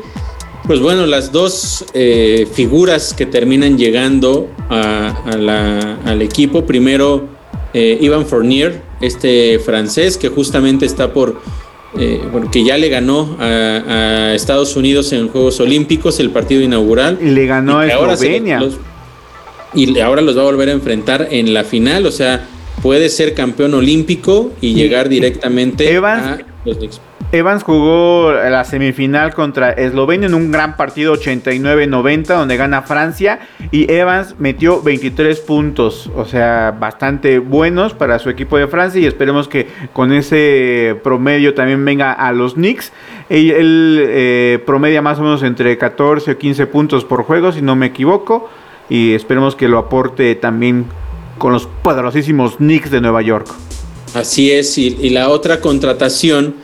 pues 0.66 0.80
bueno, 0.80 1.06
las 1.06 1.32
dos 1.32 1.86
eh, 1.94 2.48
figuras 2.54 3.14
que 3.14 3.26
terminan 3.26 3.78
llegando 3.78 4.50
al 4.70 6.22
equipo, 6.22 6.66
primero 6.66 7.28
eh, 7.74 7.98
Ivan 8.02 8.26
Fournier, 8.26 8.82
este 9.02 9.60
francés 9.60 10.18
que 10.18 10.30
justamente 10.30 10.86
está 10.86 11.14
por, 11.14 11.42
porque 12.32 12.64
ya 12.64 12.78
le 12.78 12.90
ganó 12.90 13.36
a, 13.40 14.34
Estados 14.34 14.76
Unidos 14.76 15.12
en 15.12 15.28
Juegos 15.28 15.60
Olímpicos 15.60 16.20
el 16.20 16.30
partido 16.30 16.62
inaugural. 16.62 17.20
Y 17.22 17.32
le 17.32 17.46
ganó 17.48 17.80
a 17.80 17.88
Eslovenia 17.88 18.62
y 19.74 20.00
ahora 20.00 20.22
los 20.22 20.38
va 20.38 20.42
a 20.42 20.46
volver 20.46 20.70
a 20.70 20.74
enfrentar 20.74 21.28
en 21.32 21.54
la 21.54 21.64
final, 21.64 22.06
o 22.06 22.12
sea, 22.12 22.46
puede 22.82 23.10
ser 23.10 23.34
campeón 23.34 23.74
olímpico 23.74 24.52
y, 24.62 24.74
llegar 24.74 25.10
directamente 25.10 25.98
a 25.98 26.40
los 26.66 26.80
Evans 27.32 27.62
jugó 27.62 28.32
la 28.32 28.64
semifinal 28.64 29.36
contra 29.36 29.70
Eslovenia 29.70 30.28
en 30.28 30.34
un 30.34 30.52
gran 30.52 30.76
partido 30.76 31.14
89-90 31.14 32.26
donde 32.26 32.58
gana 32.58 32.82
Francia 32.82 33.42
y 33.70 33.92
Evans 33.92 34.36
metió 34.40 34.82
23 34.82 35.40
puntos, 35.42 36.10
o 36.16 36.26
sea, 36.26 36.76
bastante 36.80 37.38
buenos 37.38 37.94
para 37.94 38.18
su 38.18 38.32
equipo 38.32 38.58
de 38.58 38.68
Francia 38.68 39.00
y 39.00 39.06
esperemos 39.06 39.48
que 39.48 39.68
con 39.94 40.12
ese 40.12 41.00
promedio 41.04 41.54
también 41.54 41.86
venga 41.86 42.14
a 42.14 42.32
los 42.32 42.56
Knicks. 42.56 42.92
Él, 43.30 44.04
eh, 44.10 44.60
promedia 44.66 45.04
más 45.04 45.20
o 45.20 45.22
menos 45.22 45.44
entre 45.44 45.78
14 45.78 46.32
o 46.32 46.38
15 46.40 46.66
puntos 46.66 47.06
por 47.06 47.22
juego, 47.22 47.52
si 47.52 47.62
no 47.62 47.76
me 47.76 47.86
equivoco, 47.86 48.50
y 48.90 49.14
esperemos 49.14 49.56
que 49.56 49.68
lo 49.68 49.78
aporte 49.78 50.36
también 50.36 50.86
con 51.38 51.54
los 51.54 51.68
poderosísimos 51.84 52.58
Knicks 52.58 52.92
de 52.92 53.02
Nueva 53.02 53.22
York. 53.22 53.48
Así 54.14 54.52
es, 54.52 54.78
y, 54.78 55.10
la 55.12 55.30
otra 55.30 55.62
contratación 55.62 56.56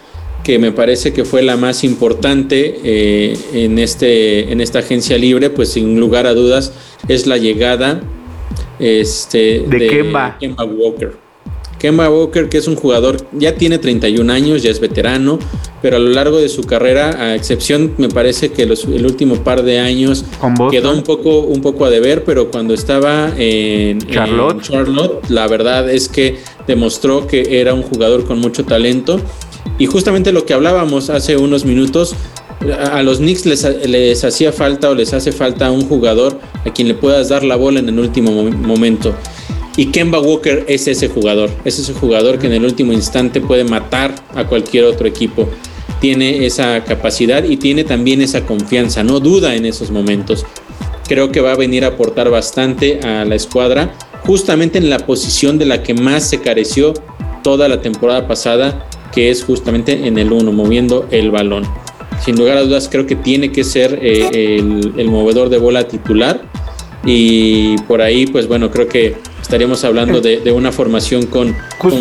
que 0.43 0.59
me 0.59 0.71
parece 0.71 1.13
que 1.13 1.25
fue 1.25 1.41
la 1.41 1.57
más 1.57 1.83
importante 1.83 2.79
eh, 2.83 3.37
en, 3.53 3.79
este, 3.79 4.51
en 4.51 4.61
esta 4.61 4.79
agencia 4.79 5.17
libre, 5.17 5.49
pues 5.49 5.69
sin 5.69 5.99
lugar 5.99 6.27
a 6.27 6.33
dudas, 6.33 6.73
es 7.07 7.25
la 7.25 7.37
llegada 7.37 8.01
este, 8.79 9.65
de, 9.67 9.87
Kemba. 9.87 10.37
Walker. 10.77 11.24
Kemba 11.85 12.09
Walker, 12.09 12.49
que 12.49 12.57
es 12.57 12.67
un 12.67 12.75
jugador, 12.75 13.17
ya 13.31 13.53
tiene 13.53 13.77
31 13.77 14.33
años, 14.33 14.63
ya 14.63 14.71
es 14.71 14.79
veterano, 14.79 15.37
pero 15.83 15.97
a 15.97 15.99
lo 15.99 16.09
largo 16.09 16.39
de 16.39 16.49
su 16.49 16.63
carrera, 16.63 17.11
a 17.11 17.35
excepción, 17.35 17.93
me 17.99 18.09
parece 18.09 18.49
que 18.49 18.63
el 18.63 19.05
último 19.05 19.35
par 19.43 19.61
de 19.61 19.77
años 19.77 20.25
quedó 20.71 20.91
un 20.91 21.03
poco, 21.03 21.41
un 21.41 21.61
poco 21.61 21.85
a 21.85 21.91
deber, 21.91 22.23
pero 22.23 22.49
cuando 22.49 22.73
estaba 22.73 23.31
en 23.37 23.99
Charlotte. 23.99 24.63
Charlotte, 24.63 25.29
la 25.29 25.47
verdad 25.47 25.87
es 25.87 26.09
que 26.09 26.39
demostró 26.65 27.27
que 27.27 27.61
era 27.61 27.75
un 27.75 27.83
jugador 27.83 28.25
con 28.25 28.39
mucho 28.39 28.65
talento. 28.65 29.19
Y 29.77 29.85
justamente 29.85 30.31
lo 30.31 30.43
que 30.43 30.55
hablábamos 30.55 31.11
hace 31.11 31.37
unos 31.37 31.65
minutos, 31.65 32.15
a 32.91 33.03
los 33.03 33.19
Knicks 33.19 33.45
les, 33.45 33.63
les, 33.87 34.23
hacía 34.23 34.51
falta 34.51 34.89
o 34.89 34.95
les 34.95 35.13
hace 35.13 35.31
falta 35.31 35.69
un 35.69 35.87
jugador 35.87 36.39
a 36.65 36.73
quien 36.73 36.87
le 36.87 36.95
puedas 36.95 37.29
dar 37.29 37.43
la 37.43 37.55
bola 37.55 37.77
en 37.79 37.89
el 37.89 37.99
último 37.99 38.31
momento. 38.31 39.13
Y 39.77 39.87
Kemba 39.87 40.19
Walker 40.19 40.63
es 40.67 40.87
ese 40.87 41.09
jugador, 41.09 41.49
es 41.65 41.79
ese 41.79 41.93
jugador 41.93 42.39
que 42.39 42.47
en 42.47 42.53
el 42.53 42.63
último 42.63 42.93
instante 42.93 43.41
puede 43.41 43.65
matar 43.65 44.15
a 44.33 44.45
cualquier 44.45 44.85
otro 44.85 45.05
equipo. 45.05 45.49
Tiene 45.99 46.45
esa 46.45 46.83
capacidad 46.85 47.43
y 47.43 47.57
tiene 47.57 47.83
también 47.83 48.21
esa 48.21 48.45
confianza, 48.45 49.03
no 49.03 49.19
duda 49.19 49.55
en 49.55 49.65
esos 49.65 49.91
momentos. 49.91 50.45
Creo 51.07 51.31
que 51.31 51.41
va 51.41 51.51
a 51.51 51.55
venir 51.55 51.83
a 51.83 51.89
aportar 51.89 52.29
bastante 52.29 53.01
a 53.01 53.25
la 53.25 53.35
escuadra, 53.35 53.93
justamente 54.23 54.77
en 54.77 54.89
la 54.89 54.99
posición 54.99 55.59
de 55.59 55.65
la 55.65 55.83
que 55.83 55.93
más 55.93 56.29
se 56.29 56.39
careció 56.39 56.93
toda 57.43 57.67
la 57.67 57.81
temporada 57.81 58.27
pasada, 58.27 58.87
que 59.11 59.29
es 59.29 59.43
justamente 59.43 60.07
en 60.07 60.17
el 60.17 60.31
1, 60.31 60.51
moviendo 60.53 61.05
el 61.11 61.31
balón. 61.31 61.63
Sin 62.23 62.37
lugar 62.37 62.57
a 62.57 62.61
dudas, 62.61 62.87
creo 62.89 63.05
que 63.05 63.15
tiene 63.17 63.51
que 63.51 63.65
ser 63.65 63.99
eh, 64.01 64.57
el, 64.57 64.93
el 64.97 65.09
movedor 65.09 65.49
de 65.49 65.57
bola 65.57 65.87
titular. 65.87 66.41
Y 67.05 67.77
por 67.83 68.01
ahí, 68.01 68.25
pues 68.25 68.47
bueno, 68.47 68.71
creo 68.71 68.87
que 68.87 69.15
estaríamos 69.45 69.83
hablando 69.83 70.21
de, 70.21 70.51
una 70.51 70.71
formación 70.71 71.27
con, 71.27 71.55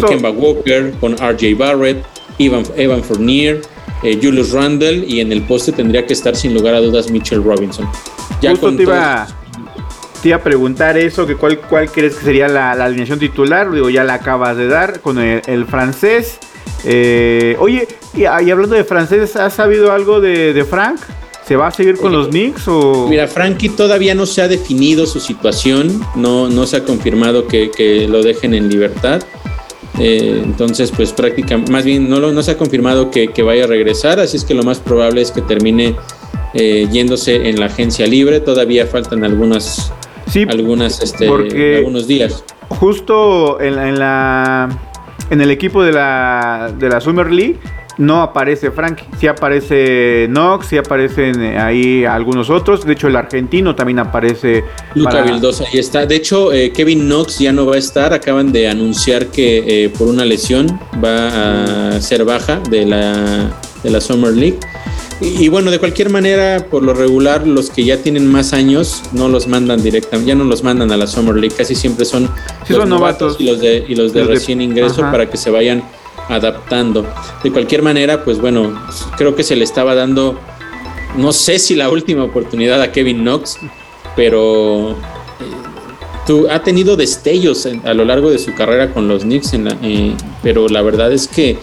Kemba 0.09 0.31
Walker, 0.31 0.95
con 0.99 1.13
RJ 1.13 1.55
Barrett, 1.59 2.03
Evan, 2.39 2.65
Evan 2.75 3.05
Fournier, 3.05 3.61
eh, 4.03 4.19
Julius 4.21 4.53
Randle 4.53 5.05
y 5.07 5.21
en 5.21 5.31
el 5.31 5.43
poste 5.43 5.71
tendría 5.71 6.07
que 6.07 6.15
estar 6.15 6.35
sin 6.35 6.55
lugar 6.55 6.75
a 6.75 6.81
dudas 6.81 7.11
Mitchell 7.11 7.45
Robinson. 7.45 7.87
Ya 8.41 8.53
Justo 8.53 8.75
te, 8.75 8.83
iba, 8.85 9.27
a 10.37 10.43
preguntar 10.43 10.97
eso, 10.97 11.27
que 11.27 11.37
cuál, 11.37 11.59
cuál 11.61 11.91
crees 11.91 12.17
que 12.17 12.25
sería 12.25 12.49
la, 12.49 12.73
alineación 12.73 13.19
titular, 13.19 13.71
digo, 13.71 13.91
ya 13.91 14.05
la 14.05 14.15
acabas 14.15 14.57
de 14.57 14.67
dar 14.67 15.01
con 15.01 15.19
el, 15.19 15.67
francés. 15.67 16.39
Eh, 16.87 17.57
oye, 17.59 17.87
y, 18.15 18.25
hablando 18.25 18.75
de 18.75 18.85
francés, 18.85 19.37
¿has 19.37 19.53
sabido 19.53 19.93
algo 19.93 20.23
de, 20.23 20.55
de 20.55 20.65
Frank? 20.65 20.99
¿Se 21.47 21.57
va 21.57 21.67
a 21.67 21.71
seguir 21.71 21.99
con 21.99 22.13
los 22.13 22.29
Knicks 22.29 22.69
o...? 22.69 23.07
Mira, 23.09 23.29
Frankie 23.29 23.69
todavía 23.69 24.15
no 24.15 24.25
se 24.25 24.41
ha 24.41 24.49
definido 24.49 25.05
su 25.05 25.21
situación, 25.21 26.01
no, 26.15 26.49
no 26.49 26.67
se 26.67 26.79
ha 26.79 26.85
confirmado 26.85 27.47
que, 27.47 28.07
lo 28.09 28.23
dejen 28.23 28.55
en 28.55 28.71
libertad. 28.71 29.23
Eh, 29.99 30.41
entonces, 30.43 30.91
pues 30.91 31.13
prácticamente, 31.13 31.71
más 31.71 31.85
bien 31.85 32.09
no, 32.09 32.19
no 32.19 32.43
se 32.43 32.53
ha 32.53 32.57
confirmado 32.57 33.11
que, 33.11 33.31
vaya 33.43 33.65
a 33.65 33.67
regresar, 33.67 34.21
así 34.21 34.39
es 34.39 34.45
que 34.45 34.55
lo 34.55 34.63
más 34.63 34.79
probable 34.79 35.21
es 35.21 35.31
que 35.31 35.43
termine 35.43 35.95
eh, 36.55 36.89
yéndose 36.91 37.49
en 37.51 37.61
la 37.61 37.67
agencia 37.67 38.07
libre. 38.07 38.41
Todavía 38.41 38.87
faltan 38.87 39.23
algunas, 39.23 39.93
sí, 40.27 40.47
algunas, 40.49 41.03
este, 41.03 41.29
algunos 41.29 42.07
días. 42.07 42.43
Justo 42.71 43.61
en, 43.61 43.79
en, 43.79 43.99
la, 43.99 44.71
en 45.29 45.43
el 45.43 45.51
equipo 45.51 45.83
de 45.83 45.93
la, 45.93 46.73
de 46.79 46.89
la 46.89 47.03
Summer 47.03 47.31
League 47.31 47.59
no 47.99 48.23
aparece 48.23 48.71
Frank, 48.71 49.01
sí 49.19 49.27
aparece 49.27 50.27
Knox, 50.29 50.67
sí 50.67 50.77
aparecen 50.77 51.43
eh, 51.43 51.59
ahí 51.59 52.05
algunos 52.05 52.51
otros. 52.51 52.85
De 52.85 52.93
hecho, 52.93 53.09
el 53.09 53.17
argentino 53.17 53.75
también 53.75 53.99
aparece. 53.99 54.65
Luca 54.95 55.23
Vildosa 55.23 55.65
ahí 55.73 55.79
está. 55.79 56.07
De 56.07 56.17
hecho, 56.17 56.53
eh, 56.53 56.73
Kevin 56.73 57.07
Knox 57.07 57.39
ya 57.39 57.53
no 57.53 57.67
va 57.67 57.77
a 57.77 57.79
estar. 57.79 58.13
Acaban 58.13 58.53
de 58.53 58.69
anunciar 58.69 59.27
que 59.27 59.85
eh, 59.85 59.89
por 59.91 60.09
una 60.09 60.25
lesión 60.25 60.79
va 61.03 61.97
a 61.97 62.01
ser 62.01 62.25
baja 62.25 62.61
de 62.71 62.85
la, 62.87 63.51
de 63.83 63.91
la 63.91 64.01
Summer 64.01 64.33
League. 64.33 64.59
Y, 65.21 65.49
bueno, 65.49 65.71
de 65.71 65.79
cualquier 65.79 66.11
manera, 66.11 66.67
por 66.69 66.83
lo 66.83 66.93
regular, 66.93 67.47
los 67.47 67.71
que 67.71 67.85
ya 67.85 67.99
tienen 67.99 68.27
más 68.27 68.53
años 68.53 69.01
no 69.13 69.29
los 69.29 69.47
mandan 69.47 69.83
directamente, 69.83 70.29
ya 70.29 70.35
no 70.35 70.45
los 70.45 70.65
mandan 70.65 70.91
a 70.91 70.97
la 70.97 71.07
Summer 71.07 71.37
League. 71.37 71.55
Casi 71.57 71.75
siempre 71.75 72.05
son 72.05 72.29
los 72.69 72.89
novatos, 72.89 73.37
y 73.39 73.45
los 73.45 73.61
de, 73.61 73.85
y 73.89 73.95
los 73.95 74.13
de 74.13 74.25
recién 74.25 74.61
ingreso 74.61 75.03
para 75.03 75.31
que 75.31 75.37
se 75.37 75.51
vayan 75.51 75.85
adaptando. 76.28 77.07
De 77.43 77.50
cualquier 77.50 77.83
manera, 77.83 78.25
pues 78.25 78.40
bueno, 78.40 78.78
creo 79.16 79.35
que 79.35 79.43
se 79.43 79.57
le 79.57 79.64
estaba 79.64 79.95
dando, 79.95 80.38
no 81.16 81.33
sé 81.33 81.59
si 81.59 81.75
la 81.75 81.88
última 81.90 82.25
oportunidad 82.25 82.81
a 82.83 82.93
Kevin 82.93 83.23
Knox, 83.23 83.59
pero 84.16 84.93
eh, 84.93 84.95
tú, 86.26 86.47
ha 86.50 86.62
tenido 86.62 86.97
destellos 86.97 87.69
a 87.85 87.95
lo 87.95 88.04
largo 88.04 88.31
de 88.31 88.38
su 88.38 88.54
carrera 88.54 88.93
con 88.93 89.09
los 89.09 89.23
Knicks, 89.23 89.52
eh, 89.54 90.14
pero 90.43 90.69
la 90.69 90.83
verdad 90.83 91.12
es 91.12 91.28
que 91.28 91.59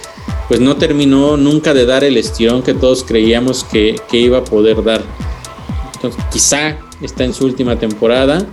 pues 0.47 0.59
no 0.59 0.75
terminó 0.75 1.37
nunca 1.37 1.73
de 1.73 1.85
dar 1.85 2.03
el 2.03 2.17
estirón 2.17 2.61
que 2.61 2.73
todos 2.73 3.03
creíamos 3.03 3.63
que, 3.63 3.95
que 4.09 4.17
iba 4.17 4.39
a 4.39 4.43
poder 4.43 4.83
dar. 4.83 5.01
Entonces, 5.95 6.21
quizá 6.31 6.77
está 7.01 7.23
en 7.23 7.33
su 7.33 7.45
última 7.45 7.77
temporada 7.77 8.45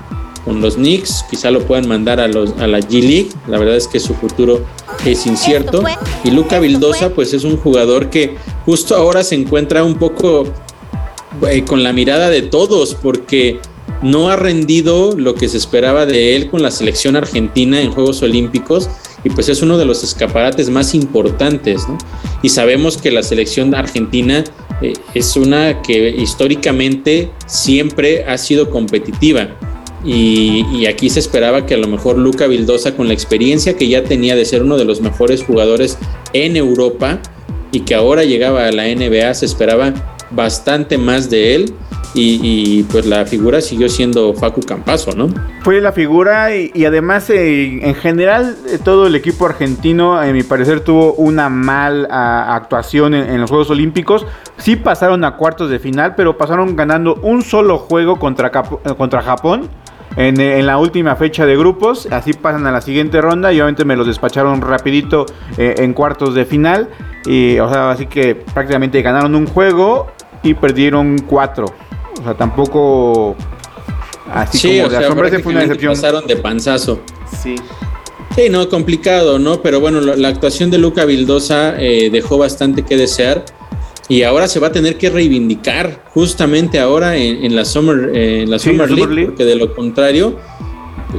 con 0.44 0.60
los 0.60 0.76
Knicks, 0.76 1.24
quizá 1.28 1.50
lo 1.50 1.60
puedan 1.60 1.88
mandar 1.88 2.20
a, 2.20 2.24
a 2.24 2.66
la 2.66 2.78
G 2.78 3.02
League, 3.02 3.30
la 3.48 3.58
verdad 3.58 3.76
es 3.76 3.88
que 3.88 3.98
su 4.00 4.14
futuro 4.14 4.64
es 5.04 5.26
incierto. 5.26 5.82
Y 6.24 6.30
Luca 6.30 6.58
Vildosa, 6.60 7.10
pues 7.10 7.34
es 7.34 7.44
un 7.44 7.56
jugador 7.56 8.10
que 8.10 8.36
justo 8.64 8.96
ahora 8.96 9.22
se 9.24 9.34
encuentra 9.34 9.84
un 9.84 9.94
poco 9.94 10.44
eh, 11.48 11.64
con 11.64 11.82
la 11.82 11.92
mirada 11.92 12.30
de 12.30 12.42
todos, 12.42 12.94
porque 12.94 13.60
no 14.02 14.28
ha 14.28 14.36
rendido 14.36 15.14
lo 15.16 15.34
que 15.34 15.48
se 15.48 15.56
esperaba 15.56 16.06
de 16.06 16.36
él 16.36 16.50
con 16.50 16.62
la 16.62 16.70
selección 16.70 17.16
argentina 17.16 17.80
en 17.80 17.90
Juegos 17.90 18.22
Olímpicos 18.22 18.88
y 19.24 19.30
pues 19.30 19.48
es 19.48 19.62
uno 19.62 19.76
de 19.78 19.84
los 19.84 20.04
escaparates 20.04 20.70
más 20.70 20.94
importantes, 20.94 21.82
Y 22.42 22.50
sabemos 22.50 22.96
que 22.96 23.10
la 23.10 23.22
selección 23.22 23.74
argentina 23.74 24.44
eh, 24.80 24.92
es 25.14 25.36
una 25.36 25.82
que 25.82 26.10
históricamente 26.10 27.30
siempre 27.46 28.24
ha 28.26 28.38
sido 28.38 28.70
competitiva 28.70 29.48
y, 30.10 30.86
aquí 30.86 31.10
se 31.10 31.20
esperaba 31.20 31.66
que 31.66 31.74
a 31.74 31.76
lo 31.76 31.86
mejor 31.86 32.16
Luca 32.16 32.46
Vildosa, 32.46 32.96
con 32.96 33.08
la 33.08 33.12
experiencia 33.14 33.76
que 33.76 33.88
ya 33.88 34.04
tenía 34.04 34.36
de 34.36 34.46
ser 34.46 34.62
uno 34.62 34.78
de 34.78 34.86
los 34.86 35.02
mejores 35.02 35.44
jugadores 35.44 35.98
en 36.32 36.56
Europa 36.56 37.18
y 37.72 37.80
que 37.80 37.94
ahora 37.94 38.24
llegaba 38.24 38.66
a 38.66 38.72
la 38.72 38.84
NBA, 38.84 39.34
se 39.34 39.44
esperaba 39.44 39.92
bastante 40.30 40.96
más 40.96 41.28
de 41.28 41.56
él. 41.56 41.74
Y, 42.14 42.84
pues 42.84 43.06
la 43.06 43.26
figura 43.26 43.60
siguió 43.60 43.88
siendo 43.88 44.32
Facu 44.34 44.62
Campazo, 44.62 45.12
¿no? 45.12 45.28
Fue 45.62 45.80
la 45.80 45.92
figura 45.92 46.56
y, 46.56 46.84
además 46.84 47.28
eh, 47.30 47.86
en 47.86 47.94
general 47.94 48.56
eh, 48.66 48.78
todo 48.82 49.06
el 49.06 49.14
equipo 49.14 49.44
argentino, 49.46 50.18
a 50.18 50.24
mi 50.32 50.42
parecer, 50.42 50.80
tuvo 50.80 51.12
una 51.12 51.48
mala 51.48 52.54
actuación 52.56 53.14
en, 53.14 53.40
los 53.40 53.50
Juegos 53.50 53.70
Olímpicos. 53.70 54.26
Sí 54.56 54.74
pasaron 54.74 55.22
a 55.22 55.36
cuartos 55.36 55.70
de 55.70 55.78
final, 55.78 56.14
pero 56.16 56.38
pasaron 56.38 56.74
ganando 56.74 57.14
un 57.22 57.42
solo 57.42 57.78
juego 57.78 58.18
contra, 58.18 58.50
contra 58.50 59.22
Japón 59.22 59.68
en, 60.18 60.66
la 60.66 60.78
última 60.78 61.14
fecha 61.16 61.46
de 61.46 61.56
grupos. 61.56 62.08
Así 62.10 62.32
pasan 62.32 62.66
a 62.66 62.72
la 62.72 62.80
siguiente 62.80 63.20
ronda 63.20 63.52
y 63.52 63.56
obviamente 63.56 63.84
me 63.84 63.96
los 63.96 64.06
despacharon 64.06 64.60
rapidito 64.60 65.26
eh, 65.56 65.76
en 65.78 65.94
cuartos 65.94 66.34
de 66.34 66.44
final. 66.44 66.88
Y, 67.24 67.58
o 67.60 67.70
sea, 67.70 67.90
así 67.90 68.06
que 68.06 68.34
prácticamente 68.34 69.00
ganaron 69.00 69.34
un 69.34 69.46
juego 69.46 70.08
y 70.42 70.54
perdieron 70.54 71.18
cuatro. 71.20 71.66
O 72.20 72.24
sea, 72.24 72.34
tampoco 72.34 73.36
así 74.32 74.78
como 74.78 74.88
de 74.90 74.96
asombro 74.96 75.28
fue 75.28 75.52
una 75.52 75.60
decepción. 75.60 75.94
Pasaron 75.94 76.26
de 76.26 76.36
panzazo. 76.36 77.00
Sí. 77.40 77.54
Sí, 78.34 78.48
no, 78.50 78.68
complicado, 78.68 79.38
¿no? 79.38 79.62
Pero 79.62 79.80
bueno, 79.80 80.00
la, 80.00 80.28
actuación 80.28 80.70
de 80.70 80.78
Luca 80.78 81.04
Vildosa 81.04 81.80
eh, 81.80 82.08
dejó 82.10 82.38
bastante 82.38 82.84
que 82.84 82.96
desear 82.96 83.44
y 84.08 84.22
ahora 84.22 84.48
se 84.48 84.58
va 84.58 84.68
a 84.68 84.72
tener 84.72 84.96
que 84.96 85.10
reivindicar 85.10 86.04
justamente 86.14 86.78
ahora 86.78 87.16
en, 87.16 87.54
la 87.54 87.64
Summer, 87.64 88.16
en 88.16 88.50
la 88.50 88.58
Summer, 88.58 88.90
League, 88.90 89.26
porque 89.26 89.44
de 89.44 89.54
lo 89.54 89.74
contrario 89.74 90.36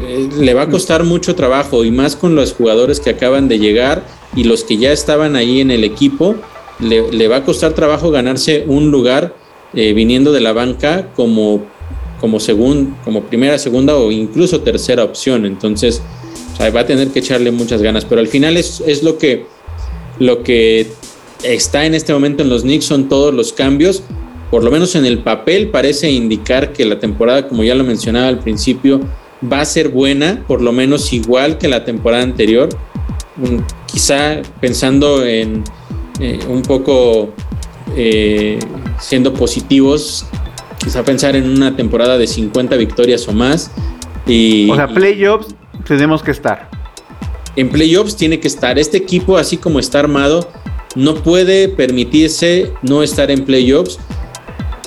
eh, 0.07 0.29
le 0.39 0.53
va 0.53 0.63
a 0.63 0.69
costar 0.69 1.03
mucho 1.03 1.35
trabajo 1.35 1.85
y 1.85 1.91
más 1.91 2.15
con 2.15 2.35
los 2.35 2.53
jugadores 2.53 2.99
que 2.99 3.11
acaban 3.11 3.47
de 3.47 3.59
llegar 3.59 4.03
y 4.35 4.43
los 4.43 4.63
que 4.63 4.77
ya 4.77 4.91
estaban 4.91 5.35
ahí 5.35 5.61
en 5.61 5.69
el 5.71 5.83
equipo, 5.83 6.35
le, 6.79 7.27
va 7.27 7.37
a 7.37 7.43
costar 7.43 7.73
trabajo 7.73 8.09
ganarse 8.09 8.63
un 8.67 8.89
lugar 8.89 9.35
eh, 9.73 9.93
viniendo 9.93 10.31
de 10.31 10.41
la 10.41 10.53
banca 10.53 11.09
como, 11.15 11.65
como, 12.19 12.39
segun, 12.39 12.95
como 13.03 13.23
primera, 13.23 13.57
segunda 13.57 13.95
o 13.97 14.11
incluso 14.11 14.61
tercera 14.61 15.03
opción. 15.03 15.45
Entonces, 15.45 16.01
va 16.75 16.81
a 16.81 16.85
tener 16.85 17.09
que 17.09 17.19
echarle 17.19 17.51
muchas 17.51 17.81
ganas. 17.81 18.05
Pero 18.05 18.21
al 18.21 18.27
final 18.27 18.57
es, 18.57 18.81
es 18.85 19.03
lo, 19.03 19.17
que, 19.17 19.45
lo 20.19 20.43
que 20.43 20.87
está 21.43 21.85
en 21.85 21.95
este 21.95 22.13
momento 22.13 22.43
en 22.43 22.49
los 22.49 22.63
Knicks, 22.63 22.85
son 22.85 23.09
todos 23.09 23.33
los 23.33 23.53
cambios. 23.53 24.03
Por 24.51 24.63
lo 24.63 24.71
menos 24.71 24.95
en 24.95 25.05
el 25.05 25.19
papel 25.19 25.69
parece 25.69 26.09
indicar 26.11 26.73
que 26.73 26.85
la 26.85 26.99
temporada, 26.99 27.47
como 27.47 27.63
ya 27.63 27.75
lo 27.75 27.83
mencionaba 27.83 28.27
al 28.27 28.39
principio, 28.39 28.99
va 29.51 29.61
a 29.61 29.65
ser 29.65 29.89
buena, 29.89 30.43
por 30.47 30.61
lo 30.61 30.71
menos 30.71 31.13
igual 31.13 31.57
que 31.57 31.67
la 31.67 31.85
temporada 31.85 32.23
anterior. 32.23 32.69
quizá 33.85 34.41
pensando 34.59 35.25
en 35.25 35.63
eh, 36.19 36.39
un 36.49 36.61
poco 36.61 37.33
eh, 37.95 38.59
siendo 38.99 39.33
positivos, 39.33 40.25
quizá 40.77 41.03
pensar 41.03 41.35
en 41.35 41.49
una 41.49 41.75
temporada 41.75 42.17
de 42.17 42.27
50 42.27 42.75
victorias 42.75 43.27
o 43.27 43.33
más. 43.33 43.71
Y, 44.27 44.69
o 44.69 44.75
sea, 44.75 44.87
playoffs 44.87 45.55
tenemos 45.85 46.21
que 46.21 46.31
estar. 46.31 46.69
En 47.55 47.69
playoffs 47.69 48.15
tiene 48.15 48.39
que 48.39 48.47
estar. 48.47 48.77
Este 48.77 48.97
equipo, 48.97 49.37
así 49.37 49.57
como 49.57 49.79
está 49.79 49.99
armado, 49.99 50.49
no 50.99 51.15
puede 51.15 51.69
permitirse 51.69 52.73
no 52.81 53.03
estar 53.03 53.31
en 53.31 53.45
playoffs 53.45 53.97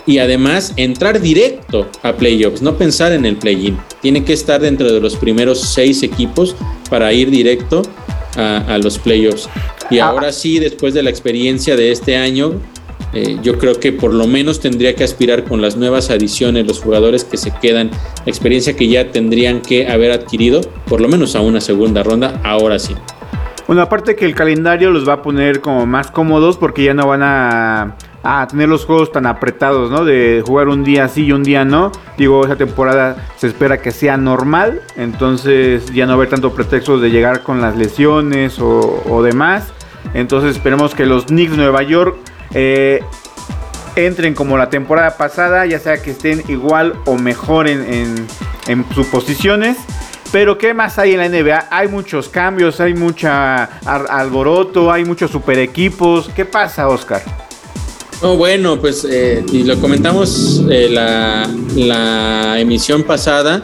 y 0.06 0.18
además 0.18 0.74
entrar 0.76 1.20
directo 1.20 1.86
a 2.02 2.12
playoffs, 2.12 2.60
no 2.60 2.76
pensar 2.76 3.12
en 3.12 3.24
el 3.24 3.36
play-in. 3.36 3.78
Tiene 4.02 4.22
que 4.22 4.34
estar 4.34 4.60
dentro 4.60 4.92
de 4.92 5.00
los 5.00 5.16
primeros 5.16 5.60
seis 5.60 6.02
equipos 6.02 6.54
para 6.90 7.12
ir 7.14 7.30
directo 7.30 7.82
a, 8.36 8.78
los 8.82 8.98
playoffs. 8.98 9.48
Y 9.90 10.00
ah. 10.00 10.08
ahora 10.08 10.32
sí, 10.32 10.58
después 10.58 10.92
de 10.92 11.02
la 11.02 11.08
experiencia 11.08 11.76
de 11.76 11.92
este 11.92 12.16
año, 12.16 12.60
eh, 13.14 13.38
yo 13.42 13.58
creo 13.58 13.80
que 13.80 13.92
por 13.92 14.12
lo 14.12 14.26
menos 14.26 14.60
tendría 14.60 14.94
que 14.94 15.04
aspirar 15.04 15.44
con 15.44 15.62
las 15.62 15.76
nuevas 15.76 16.10
adiciones, 16.10 16.66
los 16.66 16.80
jugadores 16.80 17.24
que 17.24 17.38
se 17.38 17.52
quedan, 17.62 17.90
la 17.90 18.26
experiencia 18.26 18.74
que 18.74 18.88
ya 18.88 19.10
tendrían 19.12 19.62
que 19.62 19.88
haber 19.88 20.12
adquirido, 20.12 20.60
por 20.86 21.00
lo 21.00 21.08
menos 21.08 21.36
a 21.36 21.40
una 21.40 21.60
segunda 21.60 22.02
ronda, 22.02 22.40
ahora 22.44 22.78
sí. 22.78 22.94
Bueno, 23.72 23.84
aparte 23.84 24.16
que 24.16 24.26
el 24.26 24.34
calendario 24.34 24.90
los 24.90 25.08
va 25.08 25.14
a 25.14 25.22
poner 25.22 25.62
como 25.62 25.86
más 25.86 26.10
cómodos 26.10 26.58
porque 26.58 26.84
ya 26.84 26.92
no 26.92 27.06
van 27.06 27.22
a 27.22 27.96
a 28.22 28.46
tener 28.46 28.68
los 28.68 28.84
juegos 28.84 29.10
tan 29.10 29.24
apretados, 29.24 29.90
¿no? 29.90 30.04
De 30.04 30.44
jugar 30.46 30.68
un 30.68 30.84
día 30.84 31.08
sí 31.08 31.24
y 31.24 31.32
un 31.32 31.42
día 31.42 31.64
no. 31.64 31.90
Digo, 32.18 32.44
esa 32.44 32.56
temporada 32.56 33.16
se 33.38 33.46
espera 33.46 33.80
que 33.80 33.90
sea 33.90 34.18
normal, 34.18 34.82
entonces 34.96 35.86
ya 35.86 36.04
no 36.04 36.12
haber 36.12 36.28
tanto 36.28 36.52
pretextos 36.52 37.00
de 37.00 37.10
llegar 37.10 37.44
con 37.44 37.62
las 37.62 37.74
lesiones 37.74 38.58
o, 38.60 39.22
demás. 39.22 39.72
Entonces 40.12 40.54
esperemos 40.54 40.94
que 40.94 41.06
los 41.06 41.24
Knicks 41.24 41.52
de 41.52 41.56
Nueva 41.56 41.82
York 41.82 42.18
eh, 42.52 43.02
entren 43.96 44.34
como 44.34 44.58
la 44.58 44.68
temporada 44.68 45.16
pasada, 45.16 45.64
ya 45.64 45.78
sea 45.78 46.02
que 46.02 46.10
estén 46.10 46.42
igual 46.48 46.92
o 47.06 47.16
mejor 47.16 47.68
en, 47.68 48.26
en 48.66 48.84
sus 48.94 49.06
posiciones. 49.06 49.78
Pero 50.32 50.56
¿qué 50.56 50.72
más 50.72 50.98
hay 50.98 51.12
en 51.12 51.18
la 51.18 51.28
NBA? 51.28 51.68
Hay 51.70 51.88
muchos 51.88 52.30
cambios, 52.30 52.80
hay 52.80 52.94
mucha 52.94 53.64
alboroto, 53.84 54.90
hay 54.90 55.04
muchos 55.04 55.30
super 55.30 55.58
equipos. 55.58 56.30
¿Qué 56.34 56.46
pasa, 56.46 56.88
Oscar? 56.88 57.22
No, 58.22 58.36
bueno, 58.36 58.80
pues 58.80 59.04
eh, 59.04 59.44
y 59.52 59.64
lo 59.64 59.78
comentamos 59.78 60.62
eh, 60.70 60.88
la, 60.88 62.58
emisión 62.58 63.02
pasada. 63.02 63.62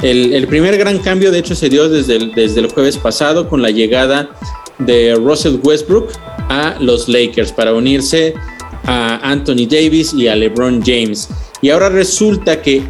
El, 0.00 0.46
primer 0.46 0.78
gran 0.78 1.00
cambio, 1.00 1.30
de 1.30 1.40
hecho, 1.40 1.54
se 1.54 1.68
dio 1.68 1.88
desde 1.88 2.16
el, 2.16 2.32
desde 2.32 2.60
el 2.60 2.72
jueves 2.72 2.96
pasado 2.96 3.48
con 3.48 3.60
la 3.60 3.70
llegada 3.70 4.30
de 4.78 5.14
Russell 5.16 5.58
Westbrook 5.62 6.12
a 6.48 6.76
los 6.80 7.08
Lakers 7.08 7.52
para 7.52 7.74
unirse 7.74 8.34
a 8.86 9.20
Anthony 9.22 9.66
Davis 9.68 10.14
y 10.14 10.28
a 10.28 10.36
LeBron 10.36 10.82
James. 10.84 11.28
Y 11.62 11.70
ahora 11.70 11.88
resulta 11.88 12.62
que 12.62 12.82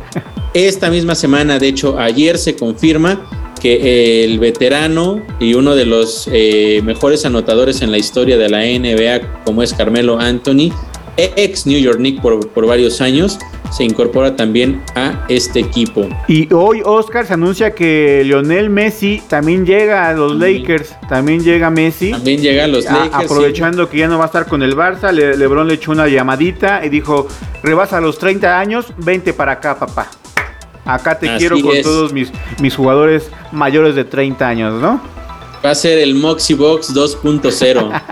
esta 0.54 0.90
misma 0.90 1.14
semana, 1.14 1.58
de 1.58 1.68
hecho 1.68 1.98
ayer 1.98 2.38
se 2.38 2.56
confirma 2.56 3.28
que 3.60 4.24
el 4.24 4.38
veterano 4.38 5.22
y 5.40 5.54
uno 5.54 5.74
de 5.74 5.86
los 5.86 6.28
eh, 6.32 6.80
mejores 6.84 7.24
anotadores 7.24 7.82
en 7.82 7.90
la 7.90 7.98
historia 7.98 8.36
de 8.36 8.48
la 8.48 8.60
NBA, 8.60 9.44
como 9.44 9.62
es 9.62 9.72
Carmelo 9.72 10.18
Anthony, 10.18 10.72
ex 11.16 11.66
New 11.66 11.78
York 11.78 11.98
Knicks 11.98 12.20
por, 12.20 12.66
varios 12.66 13.00
años, 13.00 13.38
se 13.70 13.84
incorpora 13.84 14.36
también 14.36 14.82
a 14.94 15.24
este 15.28 15.60
equipo. 15.60 16.08
Y 16.28 16.52
hoy 16.52 16.82
Oscar 16.84 17.26
se 17.26 17.34
anuncia 17.34 17.74
que 17.74 18.22
Lionel 18.24 18.70
Messi 18.70 19.22
también 19.28 19.66
llega 19.66 20.08
a 20.08 20.12
los 20.12 20.36
Lakers, 20.36 20.94
también 21.08 21.42
llega 21.42 21.70
Messi. 21.70 22.10
También 22.10 22.40
llega 22.40 22.64
a 22.64 22.66
los 22.66 22.84
Lakers. 22.84 23.14
aprovechando 23.14 23.88
que 23.88 23.98
ya 23.98 24.08
no 24.08 24.18
va 24.18 24.24
a 24.24 24.26
estar 24.26 24.46
con 24.46 24.62
el 24.62 24.76
Barça, 24.76 25.12
Lebron 25.12 25.68
le 25.68 25.74
echó 25.74 25.92
una 25.92 26.08
llamadita 26.08 26.84
y 26.84 26.88
dijo, 26.88 27.28
rebasa 27.62 28.00
los 28.00 28.18
30 28.18 28.58
años, 28.58 28.86
vente 28.98 29.32
para 29.32 29.52
acá, 29.52 29.78
papá. 29.78 30.08
Acá 30.84 31.18
te 31.18 31.36
quiero 31.36 31.60
con 31.60 31.82
todos 31.82 32.12
mis, 32.12 32.30
mis 32.60 32.76
jugadores 32.76 33.30
mayores 33.50 33.96
de 33.96 34.04
30 34.04 34.46
años, 34.46 34.80
¿no? 34.80 35.00
Va 35.64 35.70
a 35.70 35.74
ser 35.74 35.98
el 35.98 36.14
Moxie 36.14 36.54
Box 36.54 36.94
2.0. 36.94 38.02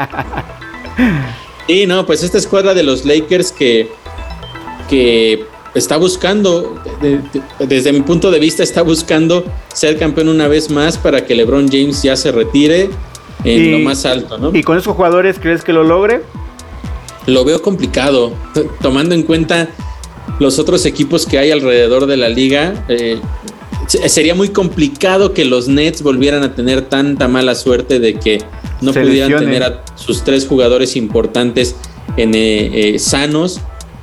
Sí, 1.67 1.87
no, 1.87 2.05
pues 2.05 2.23
esta 2.23 2.37
escuadra 2.37 2.75
de 2.75 2.83
los 2.83 3.07
Lakers 3.07 3.51
que, 3.51 3.91
que 4.95 5.45
está 5.75 5.97
buscando, 5.97 6.81
desde 7.59 7.93
mi 7.93 8.03
punto 8.03 8.31
de 8.31 8.39
vista, 8.39 8.63
está 8.63 8.83
buscando 8.83 9.45
ser 9.73 9.99
campeón 9.99 10.29
una 10.29 10.47
vez 10.47 10.71
más 10.71 10.99
para 10.99 11.27
que 11.27 11.35
LeBron 11.35 11.69
James 11.69 12.03
ya 12.03 12.15
se 12.15 12.31
retire 12.31 12.91
en 13.43 13.73
lo 13.73 13.79
más 13.81 14.07
alto, 14.07 14.39
¿no? 14.39 14.55
¿Y 14.55 14.63
con 14.63 14.79
esos 14.79 14.95
jugadores 14.95 15.39
crees 15.41 15.65
que 15.65 15.73
lo 15.73 15.83
logre? 15.83 16.23
Lo 17.27 17.45
veo 17.45 17.61
complicado, 17.61 18.33
tomando 18.81 19.17
en 19.17 19.25
cuenta 19.25 19.69
los 20.39 20.61
otros 20.61 20.87
equipos 20.87 21.27
que 21.27 21.39
hay 21.39 21.51
alrededor 21.51 22.07
de 22.07 22.17
la 22.17 22.29
liga. 22.29 22.85
Eh, 22.89 23.19
sería 23.89 24.37
muy 24.37 24.51
complicado 24.51 25.35
que 25.35 25.45
los 25.45 25.67
Nets 25.67 26.03
volvieran 26.03 26.45
a 26.45 26.55
tener 26.55 26.83
tanta 26.83 27.27
mala 27.27 27.57
suerte 27.57 27.99
de 27.99 28.15
que 28.15 28.39
no 28.81 28.93
pudieran 28.93 29.37
tener 29.39 29.63
a 29.65 29.83
sus 29.97 30.23
tres 30.23 30.47
jugadores 30.47 30.95
importantes 30.95 31.75
en, 32.17 32.35
eh, 32.35 32.95
eh, 32.95 32.99
sanos. 32.99 33.61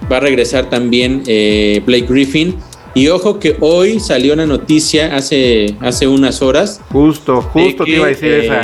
Va 0.09 0.17
a 0.17 0.19
regresar 0.19 0.69
también 0.69 1.23
eh, 1.27 1.81
Blake 1.85 2.05
Griffin. 2.07 2.55
Y 2.93 3.07
ojo 3.07 3.39
que 3.39 3.55
hoy 3.61 3.99
salió 3.99 4.33
una 4.33 4.45
noticia 4.45 5.15
hace, 5.15 5.75
hace 5.79 6.07
unas 6.07 6.41
horas. 6.41 6.81
Justo, 6.91 7.41
justo 7.41 7.85
te 7.85 7.91
iba 7.91 8.05
a 8.05 8.09
decir 8.09 8.31
esa. 8.31 8.63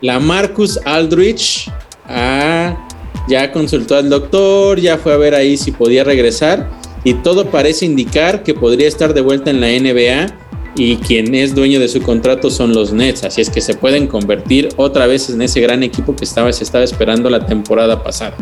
La 0.00 0.20
Marcus 0.20 0.78
Aldrich 0.84 1.70
ah, 2.06 2.86
ya 3.28 3.50
consultó 3.52 3.96
al 3.96 4.08
doctor, 4.10 4.78
ya 4.78 4.98
fue 4.98 5.12
a 5.12 5.16
ver 5.16 5.34
ahí 5.34 5.56
si 5.56 5.72
podía 5.72 6.04
regresar. 6.04 6.70
Y 7.02 7.14
todo 7.14 7.50
parece 7.50 7.84
indicar 7.84 8.42
que 8.42 8.54
podría 8.54 8.86
estar 8.86 9.12
de 9.12 9.20
vuelta 9.20 9.50
en 9.50 9.60
la 9.60 9.68
NBA 9.68 10.44
y 10.76 10.96
quien 10.96 11.34
es 11.34 11.54
dueño 11.54 11.78
de 11.78 11.88
su 11.88 12.02
contrato 12.02 12.50
son 12.50 12.74
los 12.74 12.92
Nets, 12.92 13.24
así 13.24 13.40
es 13.40 13.50
que 13.50 13.60
se 13.60 13.74
pueden 13.74 14.06
convertir 14.06 14.70
otra 14.76 15.06
vez 15.06 15.30
en 15.30 15.40
ese 15.40 15.60
gran 15.60 15.82
equipo 15.82 16.16
que 16.16 16.24
estaba, 16.24 16.52
se 16.52 16.64
estaba 16.64 16.84
esperando 16.84 17.30
la 17.30 17.46
temporada 17.46 18.02
pasada. 18.02 18.34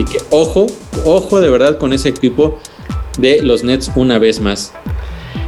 Así 0.00 0.16
que 0.16 0.24
ojo, 0.30 0.66
ojo 1.04 1.40
de 1.42 1.50
verdad 1.50 1.76
con 1.76 1.92
ese 1.92 2.08
equipo 2.08 2.58
de 3.18 3.42
los 3.42 3.64
Nets 3.64 3.92
una 3.96 4.18
vez 4.18 4.40
más. 4.40 4.72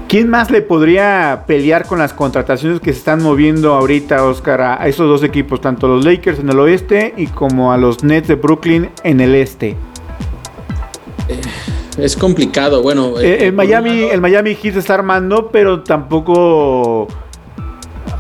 ¿Quién 0.09 0.29
más 0.29 0.51
le 0.51 0.61
podría 0.61 1.45
pelear 1.47 1.87
con 1.87 1.99
las 1.99 2.13
contrataciones 2.13 2.81
que 2.81 2.93
se 2.93 2.99
están 2.99 3.23
moviendo 3.23 3.73
ahorita, 3.73 4.23
Oscar, 4.27 4.61
a 4.61 4.89
esos 4.89 5.09
dos 5.09 5.23
equipos, 5.23 5.63
tanto 5.63 5.89
los 5.89 6.05
Lakers 6.05 6.41
en 6.41 6.51
el 6.51 6.59
oeste 6.59 7.15
y 7.17 7.29
como 7.29 7.73
a 7.73 7.79
los 7.79 8.05
Nets 8.05 8.29
de 8.29 8.35
Brooklyn 8.35 8.91
en 9.05 9.23
el 9.23 9.35
este? 9.35 9.69
Eh, 11.29 11.41
es 11.97 12.15
complicado. 12.15 12.83
Bueno, 12.83 13.19
eh, 13.21 13.47
el, 13.47 13.55
Miami, 13.55 14.03
el 14.03 14.21
Miami 14.21 14.55
Heat 14.55 14.77
está 14.77 14.93
armando, 14.93 15.49
pero 15.51 15.83
tampoco. 15.83 17.09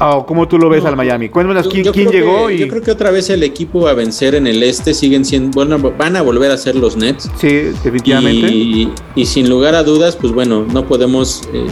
Oh, 0.05 0.27
¿Cómo 0.27 0.49
tú 0.49 0.59
lo 0.59 0.69
ves 0.69 0.85
al 0.85 0.97
Miami? 0.97 1.29
Cuéntanos 1.29 1.69
quién, 1.69 1.85
llegó. 1.85 2.51
Yo 2.51 2.67
creo 2.67 2.83
que 2.83 2.91
otra 2.91 3.13
vez 3.13 3.31
el 3.31 3.45
equipo 3.45 3.87
a 3.87 3.95
vencer 3.95 4.35
en 4.35 4.49
el 4.49 4.61
este 4.65 4.95
siguen 4.95 5.25
siendo. 5.25 5.53
Bueno, 5.55 5.79
van 5.97 6.17
a 6.17 6.23
volver 6.23 6.51
a 6.51 6.57
ser 6.57 6.75
los 6.75 6.97
Nets. 6.97 7.31
Sí, 7.39 7.49
definitivamente. 7.85 8.49
Y, 8.49 9.27
sin 9.27 9.49
lugar 9.49 9.77
a 9.77 9.85
dudas, 9.85 10.17
pues 10.17 10.33
bueno, 10.33 10.67
no 10.73 10.89
podemos 10.89 11.43
eh, 11.55 11.67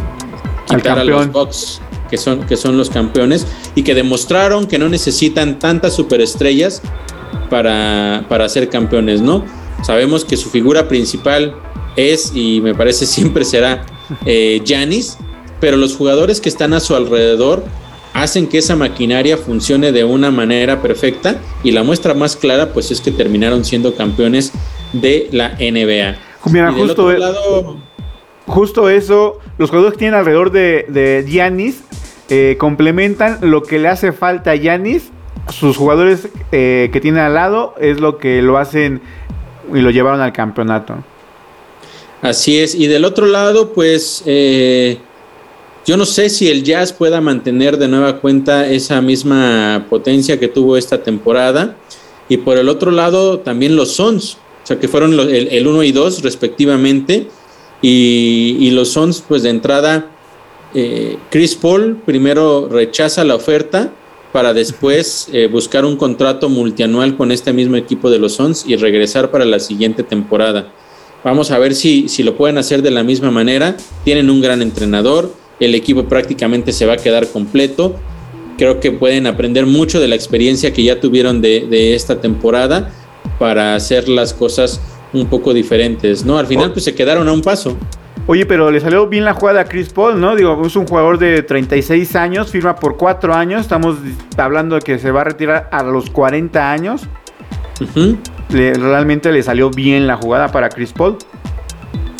quitar 0.68 1.00
a 1.00 1.02
los 1.02 1.32
Bucks, 1.32 1.82
que 2.08 2.16
son, 2.16 2.46
que 2.46 2.56
son 2.56 2.78
los 2.78 2.88
campeones, 2.88 3.48
y 3.74 3.82
que 3.82 3.96
demostraron 3.96 4.68
que 4.68 4.78
no 4.78 4.88
necesitan 4.88 5.58
tantas 5.58 5.96
superestrellas 5.96 6.82
para, 7.48 8.26
para 8.28 8.48
ser 8.48 8.68
campeones, 8.68 9.20
¿no? 9.20 9.44
Sabemos 9.82 10.24
que 10.24 10.36
su 10.36 10.50
figura 10.50 10.86
principal 10.86 11.56
es 11.96 12.30
y 12.32 12.60
me 12.60 12.76
parece 12.76 13.06
siempre 13.06 13.44
será 13.44 13.84
Janis, 14.64 15.18
eh, 15.18 15.24
pero 15.58 15.76
los 15.76 15.96
jugadores 15.96 16.40
que 16.40 16.48
están 16.48 16.74
a 16.74 16.80
su 16.80 16.94
alrededor 16.94 17.64
hacen 18.14 18.48
que 18.48 18.58
esa 18.58 18.76
maquinaria 18.76 19.36
funcione 19.36 19.92
de 19.92 20.04
una 20.04 20.30
manera 20.30 20.82
perfecta 20.82 21.40
y 21.62 21.70
la 21.70 21.82
muestra 21.82 22.14
más 22.14 22.36
clara 22.36 22.72
pues 22.72 22.90
es 22.90 23.00
que 23.00 23.10
terminaron 23.10 23.64
siendo 23.64 23.94
campeones 23.94 24.52
de 24.92 25.28
la 25.32 25.50
NBA. 25.58 26.18
Mira, 26.50 26.72
justo, 26.72 27.12
e- 27.12 27.20
justo 28.46 28.88
eso, 28.88 29.38
los 29.58 29.70
jugadores 29.70 29.94
que 29.94 29.98
tienen 29.98 30.18
alrededor 30.18 30.50
de, 30.50 30.86
de 30.88 31.24
Giannis 31.28 31.82
eh, 32.28 32.56
complementan 32.58 33.38
lo 33.42 33.62
que 33.62 33.78
le 33.78 33.88
hace 33.88 34.12
falta 34.12 34.52
a 34.52 34.56
Giannis 34.56 35.10
sus 35.48 35.76
jugadores 35.76 36.28
eh, 36.52 36.90
que 36.92 37.00
tienen 37.00 37.22
al 37.22 37.34
lado 37.34 37.74
es 37.80 38.00
lo 38.00 38.18
que 38.18 38.42
lo 38.42 38.58
hacen 38.58 39.00
y 39.72 39.78
lo 39.80 39.90
llevaron 39.90 40.20
al 40.20 40.32
campeonato. 40.32 40.96
Así 42.22 42.58
es, 42.58 42.74
y 42.74 42.86
del 42.86 43.04
otro 43.04 43.26
lado, 43.26 43.72
pues 43.72 44.22
eh, 44.26 44.98
yo 45.86 45.96
no 45.96 46.04
sé 46.04 46.28
si 46.28 46.48
el 46.48 46.62
Jazz 46.62 46.92
pueda 46.92 47.20
mantener 47.20 47.78
de 47.78 47.88
nueva 47.88 48.20
cuenta 48.20 48.68
esa 48.68 49.00
misma 49.00 49.86
potencia 49.88 50.38
que 50.38 50.48
tuvo 50.48 50.76
esta 50.76 51.02
temporada. 51.02 51.76
Y 52.28 52.36
por 52.36 52.58
el 52.58 52.68
otro 52.68 52.90
lado, 52.90 53.40
también 53.40 53.76
los 53.76 53.92
Suns, 53.92 54.36
o 54.62 54.66
sea, 54.66 54.78
que 54.78 54.88
fueron 54.88 55.18
el, 55.18 55.66
1 55.66 55.82
y 55.82 55.92
2 55.92 56.22
respectivamente. 56.22 57.28
Y, 57.82 58.70
los 58.72 58.90
Suns, 58.90 59.24
pues 59.26 59.42
de 59.42 59.50
entrada, 59.50 60.10
eh, 60.74 61.16
Chris 61.30 61.54
Paul 61.56 61.96
primero 62.04 62.68
rechaza 62.68 63.24
la 63.24 63.34
oferta 63.34 63.92
para 64.32 64.52
después 64.52 65.28
eh, 65.32 65.48
buscar 65.48 65.84
un 65.84 65.96
contrato 65.96 66.48
multianual 66.48 67.16
con 67.16 67.32
este 67.32 67.52
mismo 67.52 67.76
equipo 67.76 68.10
de 68.10 68.18
los 68.18 68.34
Suns 68.34 68.64
y 68.66 68.76
regresar 68.76 69.30
para 69.30 69.46
la 69.46 69.58
siguiente 69.58 70.02
temporada. 70.02 70.72
Vamos 71.24 71.50
a 71.50 71.58
ver 71.58 71.74
si, 71.74 72.08
si 72.08 72.22
lo 72.22 72.36
pueden 72.36 72.58
hacer 72.58 72.82
de 72.82 72.90
la 72.90 73.02
misma 73.02 73.30
manera. 73.30 73.76
Tienen 74.04 74.30
un 74.30 74.40
gran 74.40 74.62
entrenador, 74.62 75.39
el 75.60 75.74
equipo 75.74 76.04
prácticamente 76.04 76.72
se 76.72 76.86
va 76.86 76.94
a 76.94 76.96
quedar 76.96 77.28
completo. 77.28 77.96
Creo 78.58 78.80
que 78.80 78.92
pueden 78.92 79.26
aprender 79.26 79.66
mucho 79.66 80.00
de 80.00 80.08
la 80.08 80.14
experiencia 80.14 80.72
que 80.72 80.82
ya 80.82 81.00
tuvieron 81.00 81.40
de, 81.40 81.94
esta 81.94 82.20
temporada 82.20 82.90
para 83.38 83.74
hacer 83.74 84.08
las 84.08 84.34
cosas 84.34 84.80
un 85.12 85.26
poco 85.26 85.54
diferentes, 85.54 86.24
¿no? 86.24 86.38
Al 86.38 86.46
final, 86.46 86.72
pues 86.72 86.84
se 86.84 86.94
quedaron 86.94 87.28
a 87.28 87.32
un 87.32 87.42
paso. 87.42 87.76
Oye, 88.26 88.46
pero 88.46 88.70
le 88.70 88.80
salió 88.80 89.08
bien 89.08 89.24
la 89.24 89.34
jugada 89.34 89.62
a 89.62 89.64
Chris 89.64 89.88
Paul, 89.92 90.20
¿no? 90.20 90.36
Digo, 90.36 90.60
es 90.64 90.76
un 90.76 90.86
jugador 90.86 91.18
de 91.18 91.42
36 91.42 92.14
años, 92.16 92.50
firma 92.50 92.76
por 92.76 92.96
4 92.96 93.34
años. 93.34 93.62
Estamos 93.62 93.96
hablando 94.36 94.76
de 94.76 94.82
que 94.82 94.98
se 94.98 95.10
va 95.10 95.22
a 95.22 95.24
retirar 95.24 95.68
a 95.72 95.82
los 95.82 96.10
40 96.10 96.70
años. 96.70 97.08
realmente 98.50 99.32
le 99.32 99.42
salió 99.42 99.70
bien 99.70 100.06
la 100.06 100.16
jugada 100.16 100.52
para 100.52 100.68
Chris 100.68 100.92
Paul. 100.92 101.16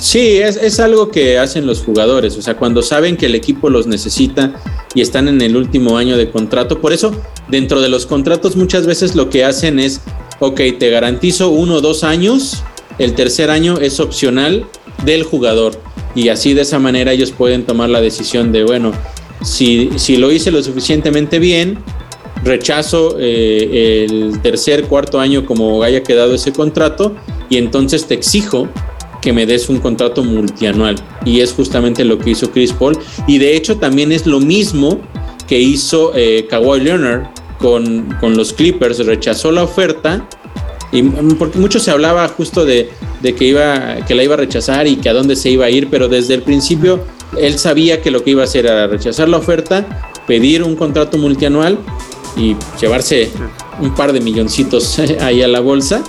Sí, 0.01 0.39
es, 0.39 0.81
algo 0.81 1.11
que 1.11 1.39
hacen 1.39 1.67
los 1.67 1.83
jugadores, 1.83 2.39
o 2.39 2.43
sea, 2.43 2.57
cuando 2.57 2.83
saben 2.83 3.19
que 3.19 3.27
el 3.27 3.35
equipo 3.35 3.69
los 3.69 3.87
necesita 3.87 4.55
y 4.95 5.03
están 5.03 5.29
en 5.29 5.43
el 5.43 5.57
último 5.57 5.99
año 5.99 6.17
de 6.17 6.31
contrato, 6.31 6.81
por 6.81 6.95
eso 6.95 7.15
dentro 7.49 7.83
de 7.83 7.91
los 7.91 8.07
contratos 8.07 8.57
muchas 8.57 8.87
veces 8.87 9.15
lo 9.15 9.29
que 9.29 9.45
hacen 9.45 9.79
es, 9.79 10.01
ok, 10.39 10.59
te 10.79 10.89
garantizo 10.89 11.51
uno 11.51 11.75
o 11.75 11.81
dos 11.83 12.03
años, 12.03 12.63
el 12.99 13.15
tercer 13.15 13.51
año 13.51 13.77
es 13.79 14.01
opcional 14.01 14.65
del 15.05 15.23
jugador 15.23 15.79
y 16.15 16.31
así 16.31 16.55
de 16.55 16.63
esa 16.63 16.79
manera 16.79 17.13
ellos 17.13 17.33
pueden 17.33 17.65
tomar 17.65 17.91
la 17.91 18.01
decisión 18.01 18.53
de, 18.53 18.65
bueno, 18.65 18.93
si, 19.45 19.91
si 19.97 20.17
lo 20.17 20.33
hice 20.33 20.51
lo 20.51 20.63
suficientemente 20.63 21.39
bien, 21.39 21.79
rechazo 22.43 23.17
eh, 23.21 24.07
el 24.09 24.41
tercer, 24.41 24.85
cuarto 24.85 25.21
año 25.21 25.45
como 25.45 25.83
haya 25.83 26.03
quedado 26.03 26.35
ese 26.35 26.53
contrato 26.53 27.15
y 27.51 27.59
entonces 27.59 28.07
te 28.07 28.15
exijo 28.15 28.67
que 29.21 29.33
me 29.33 29.47
des 29.47 29.69
un 29.69 29.79
contrato 29.79 30.25
multianual. 30.25 30.97
Y 31.25 31.41
es 31.41 31.53
justamente 31.53 32.05
lo 32.05 32.19
que 32.19 32.31
hizo 32.31 32.51
Chris 32.51 32.73
Paul. 32.73 32.99
Y 33.27 33.39
de 33.39 33.57
hecho 33.57 33.77
también 33.79 34.13
es 34.13 34.27
lo 34.27 34.41
mismo 34.41 35.01
que 35.47 35.59
hizo 35.59 36.13
eh, 36.15 36.47
Kawhi 36.49 36.81
Leonard 36.81 37.27
con, 37.59 38.15
con, 38.21 38.37
los 38.37 38.53
Clippers. 38.53 39.05
Rechazó 39.05 39.53
la 39.53 39.63
oferta. 39.63 40.29
Y, 40.93 41.03
mm, 41.03 41.37
porque 41.39 41.59
mucho 41.59 41.79
se 41.79 41.91
hablaba 41.91 42.27
justo 42.29 42.65
de, 42.65 42.91
de, 43.23 43.35
que, 43.35 43.47
iba, 43.47 44.05
que 44.07 44.15
la 44.15 44.23
iba 44.23 44.35
a 44.35 44.39
rechazar 44.39 44.87
y 44.87 44.97
que 44.97 45.09
a 45.09 45.13
dónde 45.13 45.37
se 45.37 45.51
iba 45.51 45.67
a 45.67 45.71
ir, 45.71 45.89
pero 45.91 46.09
desde 46.09 46.35
el 46.35 46.43
principio 46.43 47.05
él 47.39 47.59
sabía 47.59 48.03
que 48.03 48.11
lo 48.11 48.25
que 48.25 48.31
iba 48.31 48.43
a 48.43 48.45
hacer 48.45 48.67
era 48.67 48.87
rechazar 48.87 49.29
la 49.29 49.37
oferta, 49.37 50.11
pedir 50.27 50.63
un 50.63 50.77
contrato 50.77 51.19
multianual 51.19 51.79
y 52.37 52.57
llevarse 52.81 53.31
un 53.81 53.95
par 53.95 54.13
de 54.13 54.21
milloncitos 54.21 54.99
ahí 55.21 55.43
a 55.43 55.49
la 55.49 55.61
bolsa 55.61 56.03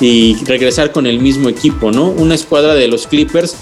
y 0.00 0.36
regresar 0.44 0.92
con 0.92 1.06
el 1.06 1.20
mismo 1.20 1.48
equipo, 1.48 1.90
¿no? 1.90 2.08
Una 2.08 2.34
escuadra 2.34 2.74
de 2.74 2.88
los 2.88 3.06
Clippers 3.06 3.56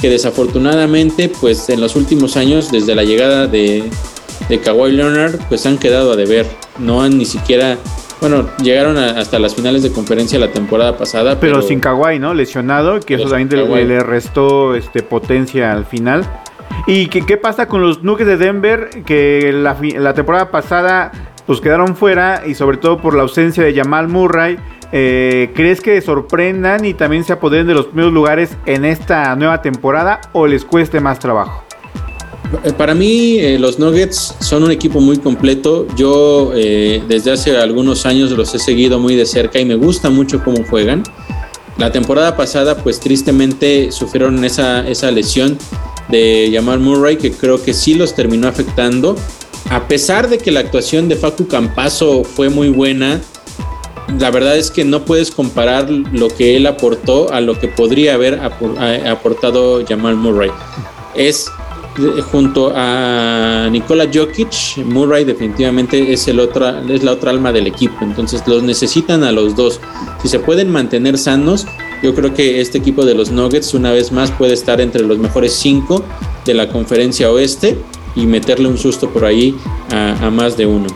que 0.00 0.10
desafortunadamente, 0.10 1.30
pues 1.40 1.68
en 1.70 1.80
los 1.80 1.96
últimos 1.96 2.36
años, 2.36 2.70
desde 2.70 2.94
la 2.94 3.04
llegada 3.04 3.46
de, 3.46 3.84
de 4.48 4.60
Kawhi 4.60 4.92
Leonard, 4.92 5.38
pues 5.48 5.64
han 5.66 5.78
quedado 5.78 6.12
a 6.12 6.16
deber. 6.16 6.46
No 6.78 7.02
han 7.02 7.16
ni 7.16 7.24
siquiera, 7.24 7.78
bueno, 8.20 8.48
llegaron 8.62 8.98
hasta 8.98 9.38
las 9.38 9.54
finales 9.54 9.82
de 9.82 9.90
conferencia 9.92 10.38
la 10.38 10.52
temporada 10.52 10.96
pasada. 10.96 11.40
Pero, 11.40 11.62
sin 11.62 11.80
Kawhi, 11.80 12.18
¿no? 12.18 12.34
Lesionado, 12.34 13.00
que 13.00 13.14
eso 13.14 13.28
también 13.28 13.48
le, 13.88 14.00
restó 14.00 14.74
este, 14.74 15.02
potencia 15.02 15.72
al 15.72 15.86
final. 15.86 16.26
¿Y 16.86 17.06
qué, 17.06 17.24
qué 17.24 17.36
pasa 17.36 17.66
con 17.66 17.80
los 17.80 18.02
Nuggets 18.02 18.28
de 18.28 18.36
Denver? 18.36 18.90
Que 19.06 19.50
la, 19.52 19.76
la 19.98 20.14
temporada 20.14 20.50
pasada 20.50 21.10
pues 21.46 21.60
quedaron 21.60 21.96
fuera 21.96 22.42
y 22.46 22.54
sobre 22.54 22.76
todo 22.76 23.00
por 23.00 23.14
la 23.14 23.22
ausencia 23.22 23.62
de 23.62 23.74
Jamal 23.74 24.08
Murray. 24.08 24.58
Eh, 24.92 25.52
¿Crees 25.54 25.80
que 25.80 26.00
sorprendan 26.00 26.84
y 26.84 26.94
también 26.94 27.24
se 27.24 27.32
apoderen 27.32 27.66
de 27.66 27.74
los 27.74 27.86
primeros 27.86 28.12
lugares 28.12 28.56
en 28.66 28.84
esta 28.84 29.34
nueva 29.36 29.62
temporada 29.62 30.20
o 30.32 30.46
les 30.46 30.64
cueste 30.64 31.00
más 31.00 31.18
trabajo? 31.18 31.62
Eh, 32.64 32.72
para 32.72 32.94
mí 32.94 33.38
eh, 33.38 33.58
los 33.58 33.78
Nuggets 33.78 34.36
son 34.40 34.64
un 34.64 34.70
equipo 34.70 35.00
muy 35.00 35.18
completo. 35.18 35.86
Yo 35.96 36.50
desde 36.50 37.32
hace 37.32 37.56
algunos 37.56 38.06
años 38.06 38.30
los 38.32 38.54
he 38.54 38.58
seguido 38.58 38.98
muy 38.98 39.14
de 39.14 39.26
cerca 39.26 39.58
y 39.58 39.64
me 39.64 39.76
gusta 39.76 40.10
mucho 40.10 40.42
cómo 40.44 40.64
juegan. 40.68 41.02
La 41.78 41.92
temporada 41.92 42.36
pasada 42.36 42.76
pues 42.78 43.00
tristemente 43.00 43.92
sufrieron 43.92 44.44
esa, 44.44 44.86
esa 44.88 45.10
lesión 45.10 45.58
de 46.08 46.50
Jamal 46.52 46.80
Murray 46.80 47.16
que 47.16 47.32
creo 47.32 47.62
que 47.62 47.74
sí 47.74 47.94
los 47.94 48.14
terminó 48.14 48.48
afectando 48.48 49.16
a 49.70 49.88
pesar 49.88 50.28
de 50.28 50.38
que 50.38 50.52
la 50.52 50.60
actuación 50.60 51.08
de 51.08 51.16
Facu 51.16 51.46
Campazo 51.48 52.24
fue 52.24 52.48
muy 52.48 52.68
buena, 52.68 53.20
la 54.18 54.30
verdad 54.30 54.56
es 54.56 54.70
que 54.70 54.84
no 54.84 55.04
puedes 55.04 55.30
comparar 55.30 55.90
lo 55.90 56.28
que 56.28 56.56
él 56.56 56.66
aportó 56.66 57.32
a 57.32 57.40
lo 57.40 57.58
que 57.58 57.68
podría 57.68 58.14
haber 58.14 58.40
aportado 58.40 59.84
Jamal 59.86 60.16
Murray. 60.16 60.50
Es 61.14 61.50
junto 62.30 62.72
a 62.74 63.68
Nikola 63.70 64.06
Jokic, 64.12 64.76
Murray 64.84 65.24
definitivamente 65.24 66.12
es 66.12 66.28
la 66.28 67.12
otra 67.12 67.30
alma 67.30 67.52
del 67.52 67.66
equipo. 67.66 67.96
Entonces 68.02 68.42
los 68.46 68.62
necesitan 68.62 69.24
a 69.24 69.32
los 69.32 69.56
dos. 69.56 69.80
Si 70.22 70.28
se 70.28 70.38
pueden 70.38 70.70
mantener 70.70 71.18
sanos, 71.18 71.66
yo 72.02 72.14
creo 72.14 72.32
que 72.32 72.60
este 72.60 72.78
equipo 72.78 73.04
de 73.04 73.14
los 73.14 73.30
Nuggets 73.32 73.74
una 73.74 73.90
vez 73.92 74.12
más 74.12 74.30
puede 74.30 74.52
estar 74.52 74.80
entre 74.80 75.02
los 75.02 75.18
mejores 75.18 75.54
cinco 75.54 76.04
de 76.44 76.54
la 76.54 76.68
conferencia 76.68 77.32
oeste 77.32 77.76
y 78.16 78.26
meterle 78.26 78.66
un 78.66 78.78
susto 78.78 79.10
por 79.10 79.24
ahí 79.24 79.56
a, 79.92 80.30
más 80.30 80.56
de 80.56 80.66
uno. 80.66 80.86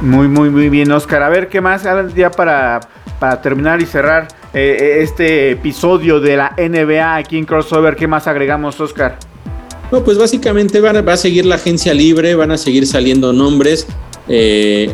Muy, 0.00 0.26
muy, 0.26 0.50
muy 0.50 0.68
bien, 0.68 0.90
Oscar. 0.90 1.22
A 1.22 1.28
ver, 1.28 1.48
¿qué 1.48 1.60
más? 1.60 1.86
Ya 2.14 2.30
para, 2.30 2.80
para 3.20 3.40
terminar 3.40 3.80
y 3.80 3.86
cerrar 3.86 4.28
eh, 4.52 4.76
eh, 4.80 5.02
este 5.02 5.50
episodio 5.50 6.18
de 6.18 6.36
la 6.36 6.54
NBA 6.56 7.16
aquí 7.16 7.38
en 7.38 7.44
Crossover, 7.44 7.94
¿qué 7.94 8.06
más 8.06 8.26
agregamos, 8.26 8.80
Oscar? 8.80 9.18
No, 9.92 10.02
pues 10.02 10.18
básicamente 10.18 10.80
va, 10.80 11.00
va 11.02 11.12
a 11.12 11.16
seguir 11.16 11.46
la 11.46 11.56
agencia 11.56 11.94
libre, 11.94 12.34
van 12.34 12.50
a 12.50 12.58
seguir 12.58 12.86
saliendo 12.86 13.32
nombres. 13.32 13.86
Eh, 14.28 14.90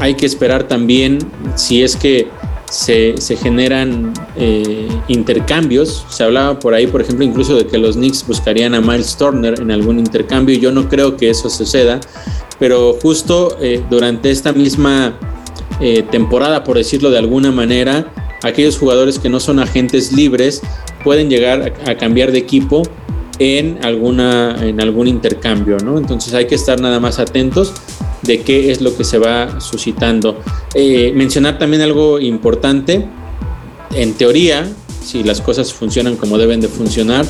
hay 0.00 0.14
que 0.14 0.26
esperar 0.26 0.64
también 0.64 1.18
si 1.56 1.82
es 1.82 1.96
que 1.96 2.28
se, 2.70 3.14
generan 3.36 4.12
eh, 4.36 4.88
intercambios. 5.08 6.04
Se 6.08 6.24
hablaba 6.24 6.58
por 6.58 6.74
ahí, 6.74 6.86
por 6.86 7.00
ejemplo, 7.00 7.24
incluso 7.24 7.56
de 7.56 7.66
que 7.66 7.78
los 7.78 7.96
Knicks 7.96 8.26
buscarían 8.26 8.74
a 8.74 8.80
Miles 8.80 9.16
Turner 9.16 9.60
en 9.60 9.70
algún 9.70 9.98
intercambio. 9.98 10.58
Yo 10.58 10.72
no 10.72 10.88
creo 10.88 11.16
que 11.16 11.30
eso 11.30 11.50
suceda, 11.50 12.00
pero 12.58 12.98
justo 13.00 13.56
eh, 13.60 13.82
durante 13.88 14.30
esta 14.30 14.52
misma 14.52 15.18
eh, 15.80 16.04
temporada, 16.10 16.64
por 16.64 16.76
decirlo 16.76 17.10
de 17.10 17.18
alguna 17.18 17.52
manera, 17.52 18.12
aquellos 18.42 18.78
jugadores 18.78 19.18
que 19.18 19.28
no 19.28 19.40
son 19.40 19.58
agentes 19.58 20.12
libres 20.12 20.62
pueden 21.04 21.30
llegar 21.30 21.74
a, 21.86 21.90
a 21.90 21.96
cambiar 21.96 22.32
de 22.32 22.38
equipo 22.38 22.82
en, 23.38 23.78
alguna, 23.84 24.56
en 24.60 24.80
algún 24.80 25.06
intercambio, 25.06 25.76
¿no? 25.78 25.98
Entonces 25.98 26.34
hay 26.34 26.46
que 26.46 26.54
estar 26.54 26.80
nada 26.80 27.00
más 27.00 27.18
atentos 27.18 27.72
de 28.22 28.40
qué 28.40 28.70
es 28.70 28.80
lo 28.80 28.96
que 28.96 29.04
se 29.04 29.18
va 29.18 29.60
suscitando. 29.60 30.38
Eh, 30.74 31.12
mencionar 31.14 31.58
también 31.58 31.82
algo 31.82 32.20
importante, 32.20 33.06
en 33.94 34.14
teoría, 34.14 34.68
si 35.04 35.22
las 35.22 35.40
cosas 35.40 35.72
funcionan 35.72 36.16
como 36.16 36.38
deben 36.38 36.60
de 36.60 36.68
funcionar, 36.68 37.24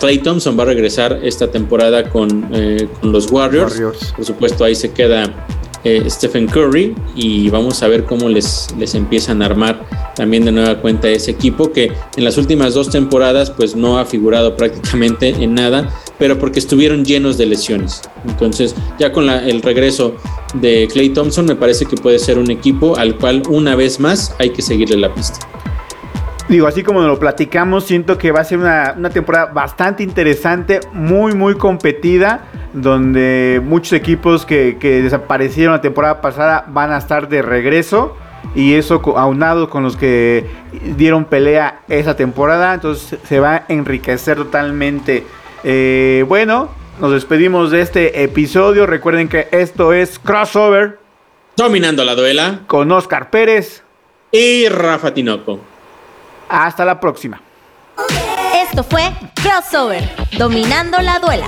Clay 0.00 0.18
Thompson 0.18 0.58
va 0.58 0.64
a 0.64 0.66
regresar 0.66 1.20
esta 1.22 1.50
temporada 1.50 2.10
con, 2.10 2.48
eh, 2.52 2.88
los 3.02 3.30
Warriors. 3.30 3.80
Por 4.16 4.24
supuesto, 4.24 4.64
ahí 4.64 4.74
se 4.74 4.90
queda 4.90 5.46
eh, 5.84 6.04
Stephen 6.08 6.46
Curry 6.46 6.94
y 7.16 7.48
vamos 7.50 7.82
a 7.82 7.88
ver 7.88 8.04
cómo 8.04 8.28
les, 8.28 8.68
les 8.78 8.94
empiezan 8.94 9.42
a 9.42 9.46
armar 9.46 9.84
también 10.14 10.44
de 10.44 10.52
nueva 10.52 10.80
cuenta 10.80 11.08
ese 11.08 11.30
equipo 11.30 11.72
que 11.72 11.92
en 12.16 12.24
las 12.24 12.36
últimas 12.38 12.74
dos 12.74 12.90
temporadas 12.90 13.50
pues 13.50 13.74
no 13.74 13.98
ha 13.98 14.04
figurado 14.04 14.56
prácticamente 14.56 15.30
en 15.30 15.54
nada, 15.54 15.88
pero 16.18 16.38
porque 16.38 16.58
estuvieron 16.58 17.04
llenos 17.04 17.38
de 17.38 17.46
lesiones. 17.46 18.02
Entonces 18.26 18.74
ya 18.98 19.12
con 19.12 19.28
el 19.28 19.62
regreso 19.62 20.16
de 20.54 20.88
Clay 20.92 21.10
Thompson 21.10 21.46
me 21.46 21.56
parece 21.56 21.86
que 21.86 21.96
puede 21.96 22.18
ser 22.18 22.38
un 22.38 22.50
equipo 22.50 22.96
al 22.96 23.16
cual 23.16 23.42
una 23.48 23.74
vez 23.74 24.00
más 24.00 24.34
hay 24.38 24.50
que 24.50 24.62
seguirle 24.62 24.96
la 24.96 25.14
pista. 25.14 25.38
Digo, 26.48 26.66
así 26.66 26.82
como 26.82 27.00
lo 27.02 27.18
platicamos, 27.18 27.84
siento 27.84 28.18
que 28.18 28.32
va 28.32 28.40
a 28.40 28.44
ser 28.44 28.58
una, 28.58 28.94
una, 28.96 29.10
temporada 29.10 29.46
bastante 29.46 30.02
interesante, 30.02 30.80
muy, 30.92 31.34
muy 31.34 31.54
competida, 31.54 32.44
donde 32.74 33.62
muchos 33.64 33.94
equipos 33.94 34.44
que, 34.44 34.76
que, 34.78 35.02
desaparecieron 35.02 35.72
la 35.72 35.80
temporada 35.80 36.20
pasada 36.20 36.66
van 36.68 36.92
a 36.92 36.98
estar 36.98 37.28
de 37.28 37.42
regreso. 37.42 38.16
Y 38.54 38.74
eso 38.74 39.00
aunado 39.16 39.70
con 39.70 39.82
los 39.82 39.96
que 39.96 40.46
dieron 40.96 41.24
pelea 41.24 41.80
esa 41.88 42.16
temporada, 42.16 42.74
entonces 42.74 43.18
se 43.26 43.40
va 43.40 43.54
a 43.54 43.64
enriquecer 43.68 44.36
totalmente. 44.36 45.24
Eh, 45.64 46.24
bueno, 46.26 46.70
nos 47.00 47.12
despedimos 47.12 47.70
de 47.70 47.80
este 47.80 48.22
episodio. 48.22 48.86
Recuerden 48.86 49.28
que 49.28 49.48
esto 49.52 49.92
es 49.92 50.18
Crossover. 50.18 50.98
Dominando 51.56 52.04
la 52.04 52.14
duela. 52.14 52.60
Con 52.66 52.90
Oscar 52.92 53.30
Pérez. 53.30 53.82
Y 54.30 54.68
Rafa 54.68 55.12
Tinoco. 55.12 55.60
Hasta 56.48 56.84
la 56.84 56.98
próxima. 56.98 57.40
Esto 58.54 58.82
fue 58.84 59.12
Crossover, 59.42 60.08
dominando 60.38 60.98
la 61.00 61.18
duela. 61.18 61.46